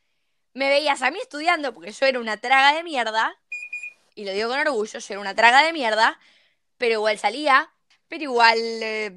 me 0.52 0.68
veías 0.68 1.00
a 1.00 1.10
mí 1.10 1.18
estudiando 1.18 1.72
porque 1.72 1.92
yo 1.92 2.04
era 2.04 2.20
una 2.20 2.37
traga 2.37 2.75
de 2.75 2.82
mierda, 2.82 3.34
y 4.14 4.26
lo 4.26 4.32
digo 4.32 4.50
con 4.50 4.58
orgullo, 4.58 4.99
yo 4.99 5.14
era 5.14 5.20
una 5.20 5.34
traga 5.34 5.62
de 5.62 5.72
mierda, 5.72 6.20
pero 6.76 6.94
igual 6.94 7.18
salía, 7.18 7.72
pero 8.11 8.25
igual, 8.25 8.59
eh, 8.59 9.12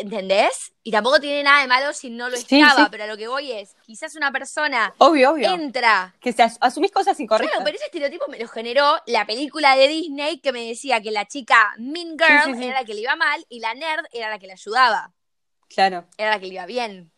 ¿entendés? 0.00 0.72
Y 0.82 0.90
tampoco 0.90 1.20
tiene 1.20 1.44
nada 1.44 1.60
de 1.60 1.68
malo 1.68 1.92
si 1.92 2.10
no 2.10 2.28
lo 2.30 2.36
Sí, 2.36 2.44
estaba, 2.58 2.86
sí. 2.86 2.88
pero 2.90 3.04
a 3.04 3.06
lo 3.06 3.16
que 3.16 3.28
voy 3.28 3.52
es, 3.52 3.76
quizás 3.86 4.16
una 4.16 4.32
persona 4.32 4.92
Obvio, 4.98 5.32
obvio. 5.32 5.54
entra. 5.54 6.14
Que 6.20 6.32
se 6.32 6.42
as- 6.42 6.58
asumís 6.60 6.90
cosas 6.90 7.20
incorrectas. 7.20 7.52
Claro, 7.52 7.64
pero 7.64 7.76
ese 7.76 7.84
estereotipo 7.86 8.26
me 8.28 8.38
lo 8.38 8.48
generó 8.48 8.96
la 9.06 9.26
película 9.26 9.76
de 9.76 9.86
Disney 9.86 10.40
que 10.40 10.52
me 10.52 10.66
decía 10.66 11.00
que 11.02 11.10
la 11.10 11.26
chica 11.26 11.74
Mean 11.78 12.16
Girl 12.18 12.56
Sí, 12.56 12.64
era 12.64 12.80
la 12.80 12.84
que 12.84 12.94
le 12.94 13.02
iba 13.02 13.16
mal 13.16 13.44
y 13.48 13.60
la 13.60 13.74
nerd 13.74 14.06
era 14.12 14.30
la 14.30 14.38
que 14.38 14.46
le 14.46 14.54
ayudaba, 14.54 15.12
Claro. 15.68 16.06
era 16.16 16.30
la 16.30 16.40
que 16.40 16.46
le 16.46 16.54
iba 16.54 16.66
bien. 16.66 17.12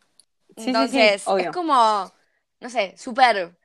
Sí, 0.57 0.73
sí, 0.73 0.87
sí, 0.87 0.97
Entonces, 0.97 1.23
obvio. 1.27 1.49
es 1.49 1.55
como, 1.55 2.13
no 2.59 2.69
sé, 2.69 2.95
súper, 2.97 3.57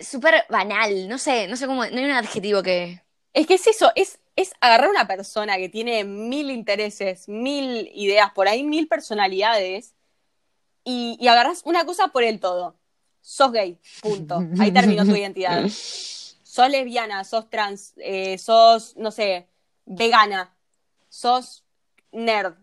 súper 0.00 0.46
banal, 0.50 1.08
no 1.08 1.18
sé, 1.18 1.48
no 1.48 1.56
sé 1.56 1.66
cómo, 1.66 1.86
no 1.86 1.98
hay 1.98 2.04
un 2.06 2.12
adjetivo 2.12 2.62
que... 2.62 3.02
Es 3.32 3.46
que 3.46 3.54
es 3.54 3.66
eso, 3.68 3.92
es, 3.96 4.19
es 4.36 4.52
agarrar 4.60 4.88
a 4.88 4.90
una 4.92 5.06
persona 5.06 5.56
que 5.56 5.68
tiene 5.68 6.04
mil 6.04 6.50
intereses, 6.50 7.28
mil 7.28 7.90
ideas, 7.94 8.32
por 8.32 8.48
ahí 8.48 8.62
mil 8.62 8.88
personalidades, 8.88 9.94
y, 10.84 11.16
y 11.20 11.28
agarras 11.28 11.62
una 11.64 11.84
cosa 11.84 12.08
por 12.08 12.22
el 12.24 12.40
todo. 12.40 12.76
Sos 13.20 13.52
gay, 13.52 13.78
punto. 14.00 14.42
Ahí 14.58 14.72
terminó 14.72 15.04
tu 15.04 15.14
identidad. 15.14 15.66
Sos 15.68 16.70
lesbiana, 16.70 17.22
sos 17.24 17.48
trans, 17.50 17.92
eh, 17.98 18.38
sos, 18.38 18.96
no 18.96 19.10
sé, 19.10 19.48
vegana, 19.84 20.54
sos 21.08 21.64
nerd. 22.12 22.54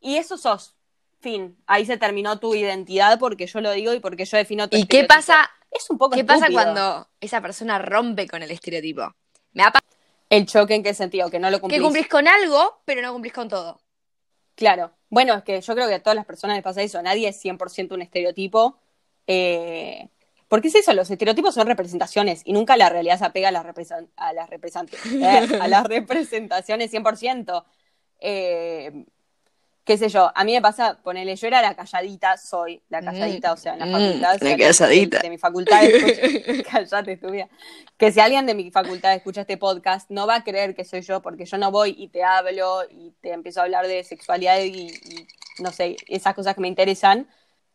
Y 0.00 0.16
eso 0.16 0.36
sos. 0.36 0.74
Fin. 1.20 1.56
Ahí 1.66 1.86
se 1.86 1.96
terminó 1.96 2.38
tu 2.38 2.54
identidad 2.54 3.18
porque 3.18 3.46
yo 3.46 3.60
lo 3.60 3.72
digo 3.72 3.94
y 3.94 4.00
porque 4.00 4.26
yo 4.26 4.36
defino 4.36 4.68
tu 4.68 4.76
¿Y 4.76 4.84
qué 4.86 5.04
pasa, 5.04 5.50
Es 5.70 5.90
un 5.90 5.98
poco 5.98 6.14
qué 6.14 6.24
pasa 6.24 6.48
cuando 6.52 7.08
esa 7.20 7.40
persona 7.40 7.78
rompe 7.78 8.28
con 8.28 8.42
el 8.42 8.50
estereotipo? 8.50 9.12
Me 9.52 9.62
ha 9.62 9.72
pasado 9.72 9.95
El 10.28 10.46
choque 10.46 10.74
en 10.74 10.82
qué 10.82 10.94
sentido, 10.94 11.30
que 11.30 11.38
no 11.38 11.50
lo 11.50 11.58
que 11.58 11.62
cumplís. 11.62 11.82
cumplís 11.82 12.08
con 12.08 12.26
algo, 12.26 12.80
pero 12.84 13.02
no 13.02 13.12
cumplís 13.12 13.32
con 13.32 13.48
todo. 13.48 13.80
Claro. 14.54 14.92
Bueno, 15.08 15.34
es 15.34 15.44
que 15.44 15.60
yo 15.60 15.74
creo 15.74 15.88
que 15.88 15.94
a 15.94 16.02
todas 16.02 16.16
las 16.16 16.26
personas 16.26 16.56
les 16.56 16.64
pasa 16.64 16.82
eso. 16.82 17.00
Nadie 17.02 17.28
es 17.28 17.44
100% 17.44 17.94
un 17.94 18.02
estereotipo. 18.02 18.78
Eh, 19.26 20.08
porque 20.48 20.68
es 20.68 20.74
eso, 20.76 20.92
los 20.92 21.10
estereotipos 21.10 21.54
son 21.54 21.66
representaciones 21.66 22.42
y 22.44 22.52
nunca 22.52 22.76
la 22.76 22.88
realidad 22.88 23.18
se 23.18 23.24
apega 23.24 23.48
a 23.48 23.52
las, 23.52 23.64
a 23.64 24.32
las, 24.32 24.48
eh, 24.50 25.58
a 25.60 25.68
las 25.68 25.84
representaciones 25.88 26.92
100%. 26.92 27.64
Eh, 28.20 29.04
qué 29.86 29.96
sé 29.96 30.08
yo, 30.08 30.32
a 30.34 30.44
mí 30.44 30.52
me 30.52 30.60
pasa, 30.60 30.98
ponele, 31.02 31.36
yo 31.36 31.46
era 31.46 31.62
la 31.62 31.74
calladita, 31.76 32.36
soy 32.36 32.82
la 32.88 33.02
calladita, 33.02 33.52
o 33.52 33.56
sea, 33.56 33.74
en 33.74 33.78
la 33.78 33.86
Mm, 33.86 33.92
facultad. 33.92 34.20
la 34.32 34.38
si 34.38 34.46
alguien 34.48 34.68
calladita. 34.68 35.16
De, 35.18 35.22
de 35.22 35.30
mi 35.30 35.38
facultad, 35.38 35.84
escucha- 35.84 36.62
callate, 36.70 37.12
estúpida. 37.12 37.48
Que 37.96 38.10
si 38.12 38.18
alguien 38.20 38.46
de 38.46 38.54
mi 38.54 38.70
facultad 38.72 39.14
escucha 39.14 39.42
este 39.42 39.56
podcast, 39.56 40.10
no 40.10 40.26
va 40.26 40.34
a 40.36 40.44
creer 40.44 40.74
que 40.74 40.84
soy 40.84 41.02
yo, 41.02 41.22
porque 41.22 41.44
yo 41.46 41.56
no 41.56 41.70
voy 41.70 41.94
y 41.96 42.08
te 42.08 42.24
hablo 42.24 42.82
y 42.90 43.12
te 43.22 43.32
empiezo 43.32 43.60
a 43.60 43.62
hablar 43.62 43.86
de 43.86 44.02
sexualidad 44.04 44.58
y, 44.60 44.88
y, 44.88 45.26
no 45.60 45.70
sé, 45.70 45.96
esas 46.08 46.34
cosas 46.34 46.54
que 46.56 46.60
me 46.60 46.68
interesan. 46.68 47.28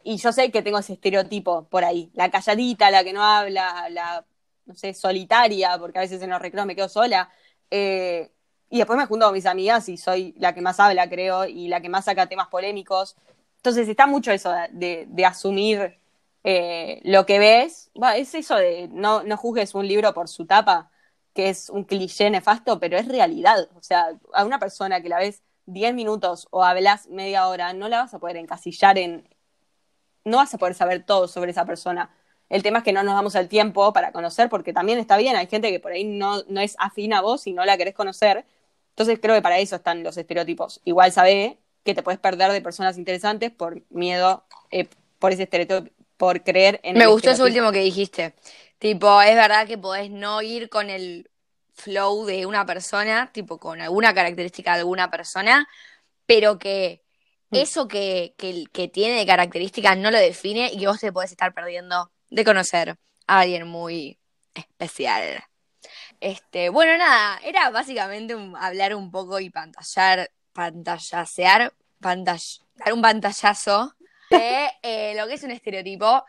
Y 0.04 0.18
yo 0.18 0.34
sé 0.34 0.52
que 0.52 0.62
tengo 0.62 0.80
ese 0.80 0.94
estereotipo 0.94 1.64
por 1.70 1.86
ahí, 1.86 2.12
la 2.14 2.30
calladita, 2.30 2.92
la 2.92 3.04
que 3.06 3.14
no 3.14 3.24
habla, 3.24 3.88
la, 3.90 4.26
no 4.66 4.76
sé, 4.76 4.94
solitaria, 4.94 5.78
porque 5.80 6.00
a 6.00 6.02
veces 6.02 6.22
en 6.22 6.30
los 6.32 6.42
recreos 6.42 6.68
me 6.68 6.76
quedo 6.76 6.90
sola. 6.90 7.30
Eh, 7.70 8.32
y 8.72 8.78
después 8.78 8.98
me 8.98 9.06
junto 9.06 9.26
con 9.26 9.34
mis 9.36 9.46
amigas 9.46 9.90
y 9.90 9.98
soy 9.98 10.34
la 10.38 10.56
que 10.56 10.62
más 10.62 10.80
habla, 10.80 11.10
creo, 11.10 11.46
y 11.46 11.68
la 11.68 11.82
que 11.82 11.90
más 11.90 12.06
saca 12.06 12.28
temas 12.28 12.48
polémicos. 12.48 13.18
Entonces 13.58 13.88
está 13.90 14.08
mucho 14.08 14.32
eso 14.32 14.50
de, 14.72 15.26
asumir 15.26 16.00
eh, 16.46 17.02
lo 17.04 17.26
que 17.26 17.38
ves. 17.38 17.92
Es 18.16 18.34
eso 18.34 18.56
de 18.56 18.88
no, 18.88 19.24
no 19.24 19.36
juzgues 19.36 19.76
un 19.76 19.88
libro 19.88 20.14
por 20.14 20.30
su 20.30 20.46
tapa, 20.46 20.90
que 21.34 21.50
es 21.50 21.70
un 21.70 21.84
cliché 21.84 22.30
nefasto, 22.30 22.80
pero 22.80 22.98
es 22.98 23.10
realidad. 23.10 23.68
O 23.76 23.84
sea, 23.84 24.18
a 24.34 24.46
una 24.46 24.58
persona 24.58 25.02
que 25.02 25.10
la 25.10 25.20
ves 25.20 25.44
10 25.66 25.94
minutos 25.94 26.48
o 26.50 26.64
hablas 26.64 27.08
media 27.08 27.50
hora, 27.50 27.74
no 27.74 27.90
la 27.90 28.00
vas 28.00 28.14
a 28.14 28.20
poder 28.20 28.38
encasillar 28.38 28.98
en... 28.98 29.28
No 30.24 30.38
vas 30.38 30.54
a 30.54 30.58
poder 30.58 30.76
saber 30.76 31.04
todo 31.06 31.28
sobre 31.28 31.52
esa 31.52 31.66
persona. 31.66 32.10
El 32.48 32.64
tema 32.64 32.80
es 32.80 32.84
que 32.86 32.94
no 32.94 33.04
nos 33.04 33.16
damos 33.16 33.36
el 33.36 33.50
tiempo 33.50 33.92
para 33.92 34.14
conocer, 34.14 34.50
porque 34.50 34.72
también 34.72 34.98
está 34.98 35.18
bien, 35.18 35.36
hay 35.36 35.48
gente 35.48 35.72
que 35.72 35.80
por 35.82 35.92
ahí 35.92 36.06
no, 36.06 36.44
no 36.48 36.62
es 36.62 36.76
afín 36.80 37.14
a 37.14 37.22
vos 37.22 37.48
y 37.48 37.54
no 37.54 37.66
la 37.66 37.78
querés 37.78 37.96
conocer. 37.96 38.46
Entonces 38.92 39.20
creo 39.22 39.36
que 39.36 39.42
para 39.42 39.60
eso 39.60 39.76
están 39.76 40.04
los 40.04 40.18
estereotipos. 40.18 40.82
Igual 40.86 41.12
sabé 41.12 41.58
que 41.84 41.96
te 41.96 42.04
puedes 42.04 42.20
perder 42.20 42.52
de 42.52 42.62
personas 42.62 42.98
interesantes 42.98 43.52
por 43.52 43.82
miedo, 43.90 44.44
eh, 44.70 44.88
por 45.20 45.32
ese 45.32 45.44
estereotipo, 45.44 45.90
por 46.18 46.44
creer 46.44 46.80
en 46.84 46.98
Me 46.98 47.06
el 47.06 47.10
gustó 47.10 47.32
eso 47.32 47.46
último 47.46 47.72
que 47.72 47.80
dijiste. 47.80 48.36
Tipo, 48.78 49.22
es 49.22 49.36
verdad 49.36 49.68
que 49.68 49.78
podés 49.78 50.12
no 50.12 50.42
ir 50.42 50.70
con 50.70 50.90
el 50.90 51.30
flow 51.74 52.26
de 52.26 52.46
una 52.46 52.66
persona, 52.66 53.32
tipo 53.32 53.58
con 53.58 53.82
alguna 53.82 54.14
característica 54.14 54.74
de 54.74 54.80
alguna 54.80 55.10
persona, 55.10 55.68
pero 56.26 56.60
que 56.60 57.02
Mm. 57.52 57.58
eso 57.58 57.88
que, 57.88 58.34
que, 58.38 58.64
que 58.72 58.88
tiene 58.88 59.16
de 59.18 59.26
características 59.26 59.98
no 59.98 60.10
lo 60.10 60.18
define 60.18 60.72
y 60.72 60.80
que 60.80 60.88
vos 60.88 61.00
te 61.00 61.12
podés 61.12 61.32
estar 61.32 61.54
perdiendo 61.54 62.12
de 62.30 62.46
conocer 62.46 62.96
a 63.28 63.40
alguien 63.40 63.68
muy 63.68 64.20
especial. 64.54 65.44
Este, 66.22 66.70
bueno, 66.70 66.96
nada, 66.98 67.40
era 67.44 67.72
básicamente 67.72 68.36
un- 68.36 68.56
hablar 68.56 68.94
un 68.96 69.10
poco 69.10 69.40
y 69.40 69.50
pantallar, 69.50 70.30
pantallasear, 70.54 71.74
pantall- 72.00 72.62
dar 72.76 72.94
un 72.94 73.02
pantallazo 73.02 73.96
de 74.30 74.70
eh, 74.84 75.14
lo 75.18 75.28
que 75.28 75.34
es 75.34 75.44
un 75.44 75.50
estereotipo. 75.52 76.24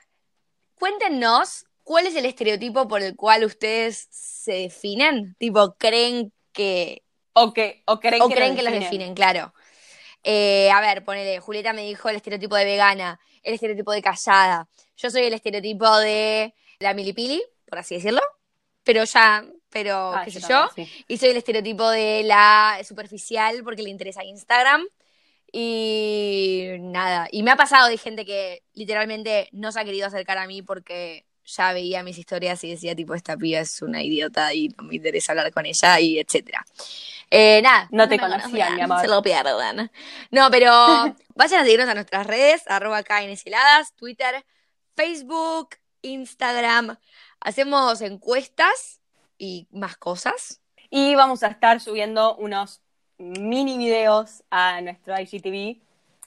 Cuéntenos 0.77 1.67
cuál 1.85 2.07
es 2.07 2.17
el 2.17 2.25
estereotipo 2.25 2.89
por 2.89 3.03
el 3.03 3.15
cual 3.17 3.45
ustedes 3.45 4.09
se 4.11 4.53
definen. 4.53 5.37
Tipo, 5.39 5.75
creen 5.77 6.33
que. 6.53 7.03
O 7.35 7.53
que, 7.53 7.83
o 7.87 8.01
creen 8.01 8.23
o 8.23 8.29
que, 8.29 8.35
creen 8.35 8.57
que 8.57 8.63
los 8.63 8.73
definen, 8.73 9.15
claro. 9.15 9.53
Eh, 10.25 10.71
a 10.71 10.81
ver, 10.81 11.05
ponele, 11.05 11.39
Julieta 11.41 11.73
me 11.75 11.83
dijo 11.83 12.09
el 12.09 12.17
estereotipo 12.17 12.57
de 12.57 12.65
vegana, 12.65 13.21
el 13.43 13.55
estereotipo 13.55 13.93
de 13.93 14.01
callada. 14.03 14.69
Yo 14.97 15.11
soy 15.11 15.25
el 15.25 15.35
estereotipo 15.35 15.99
de 15.99 16.55
la 16.79 16.95
milipili, 16.95 17.43
por 17.69 17.79
así 17.79 17.97
decirlo. 17.97 18.23
Pero 18.85 19.05
ya, 19.05 19.45
pero 19.73 20.15
Ah, 20.15 20.23
qué 20.25 20.31
sé 20.31 20.41
yo. 20.41 20.67
también, 20.67 20.87
sí. 20.89 21.05
Y 21.09 21.17
soy 21.19 21.31
el 21.31 21.37
estereotipo 21.37 21.89
de 21.91 22.23
la 22.25 22.79
superficial 22.87 23.63
porque 23.65 23.83
le 23.83 23.91
interesa 23.91 24.23
Instagram. 24.25 24.87
Y 25.55 26.69
nada. 26.81 27.29
Y 27.31 27.43
me 27.43 27.51
ha 27.51 27.57
pasado 27.57 27.89
de 27.89 27.99
gente 27.99 28.25
que 28.25 28.63
literalmente 28.73 29.49
no 29.53 29.71
se 29.71 29.81
ha 29.81 29.85
querido 29.85 30.07
acercar 30.07 30.39
a 30.39 30.47
mí 30.47 30.63
porque 30.63 31.27
ya 31.45 31.73
veía 31.73 32.03
mis 32.03 32.17
historias 32.19 32.63
y 32.65 32.71
decía, 32.71 32.95
tipo, 32.95 33.15
esta 33.15 33.37
piba 33.37 33.61
es 33.61 33.83
una 33.83 34.03
idiota 34.03 34.55
y 34.55 34.69
no 34.69 34.85
me 34.85 34.95
interesa 34.97 35.33
hablar 35.33 35.53
con 35.53 35.67
ella 35.67 36.01
y 36.01 36.19
etcétera. 36.19 36.65
Eh, 37.31 37.61
nada. 37.63 37.89
No 37.91 38.09
te 38.09 38.19
conocían, 38.19 38.77
mi 38.77 38.81
amor. 38.81 39.01
Se 39.01 39.09
lo 39.09 39.23
pierdan. 39.23 39.91
No, 40.31 40.51
pero 40.51 40.71
vayan 41.35 41.61
a 41.61 41.65
seguirnos 41.65 41.89
a 41.89 41.95
nuestras 41.95 42.27
redes, 42.27 42.63
arroba 42.67 43.03
Heladas, 43.07 43.93
Twitter, 43.95 44.45
Facebook, 44.97 45.77
Instagram. 46.01 46.97
Hacemos 47.41 48.01
encuestas 48.01 49.02
y 49.43 49.67
más 49.73 49.97
cosas. 49.97 50.61
Y 50.89 51.17
vamos 51.17 51.43
a 51.43 51.49
estar 51.49 51.81
subiendo 51.81 52.37
unos 52.37 52.81
mini 53.19 53.77
videos 53.77 54.45
a 54.51 54.81
nuestro 54.83 55.19
IGTV 55.19 55.81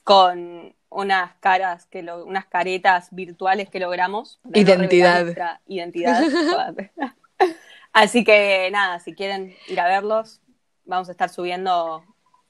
con 0.04 0.74
unas 0.90 1.34
caras, 1.40 1.86
que 1.86 2.02
lo- 2.02 2.26
unas 2.26 2.44
caretas 2.44 3.08
virtuales 3.12 3.70
que 3.70 3.80
logramos. 3.80 4.38
para 4.42 4.52
no 4.52 4.60
Identidad. 4.60 5.58
identidad. 5.66 6.22
Así 7.94 8.22
que 8.22 8.68
nada, 8.70 9.00
si 9.00 9.14
quieren 9.14 9.56
ir 9.68 9.80
a 9.80 9.86
verlos, 9.88 10.42
vamos 10.84 11.08
a 11.08 11.12
estar 11.12 11.30
subiendo 11.30 12.04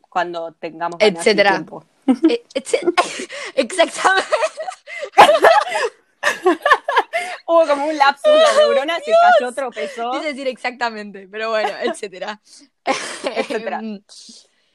cuando 0.08 0.50
tengamos 0.52 0.96
Etcétera. 1.00 1.50
tiempo. 1.52 1.84
Eh, 2.28 2.42
etc- 2.54 2.92
Exactamente. 3.54 4.28
Hubo 7.46 7.66
como 7.66 7.86
un 7.86 7.96
lapsus, 7.96 8.30
la 8.32 8.52
neurona 8.60 8.96
se 9.00 9.12
cayó, 9.38 9.52
tropezó. 9.52 10.10
Quise 10.12 10.26
decir 10.28 10.48
exactamente, 10.48 11.28
pero 11.30 11.50
bueno, 11.50 11.70
etcétera. 11.82 12.40
Etcétera. 12.84 13.78
Em, 13.80 14.00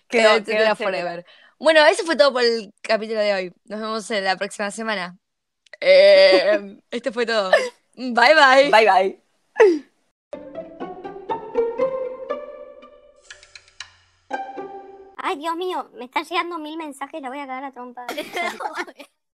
Quedó- 0.07 0.29
etcétera 0.31 0.43
quedó 0.43 0.71
etcétera. 0.71 0.75
forever. 0.75 1.25
Bueno, 1.59 1.85
eso 1.85 2.03
fue 2.05 2.15
todo 2.15 2.33
por 2.33 2.43
el 2.43 2.73
capítulo 2.81 3.19
de 3.19 3.33
hoy. 3.33 3.53
Nos 3.65 3.79
vemos 3.79 4.11
en 4.11 4.23
la 4.25 4.35
próxima 4.37 4.71
semana. 4.71 5.17
Eh, 5.83 6.77
esto 6.91 7.11
fue 7.11 7.25
todo. 7.25 7.49
Bye 7.95 8.35
bye. 8.35 8.69
Bye 8.69 8.85
bye. 8.91 10.11
Ay, 15.17 15.37
Dios 15.37 15.55
mío, 15.55 15.89
me 15.93 16.05
están 16.05 16.23
llegando 16.25 16.57
mil 16.57 16.77
mensajes, 16.77 17.21
la 17.21 17.29
voy 17.29 17.39
a 17.39 17.47
cagar 17.47 17.63
a 17.65 17.71
trompa. 17.71 18.05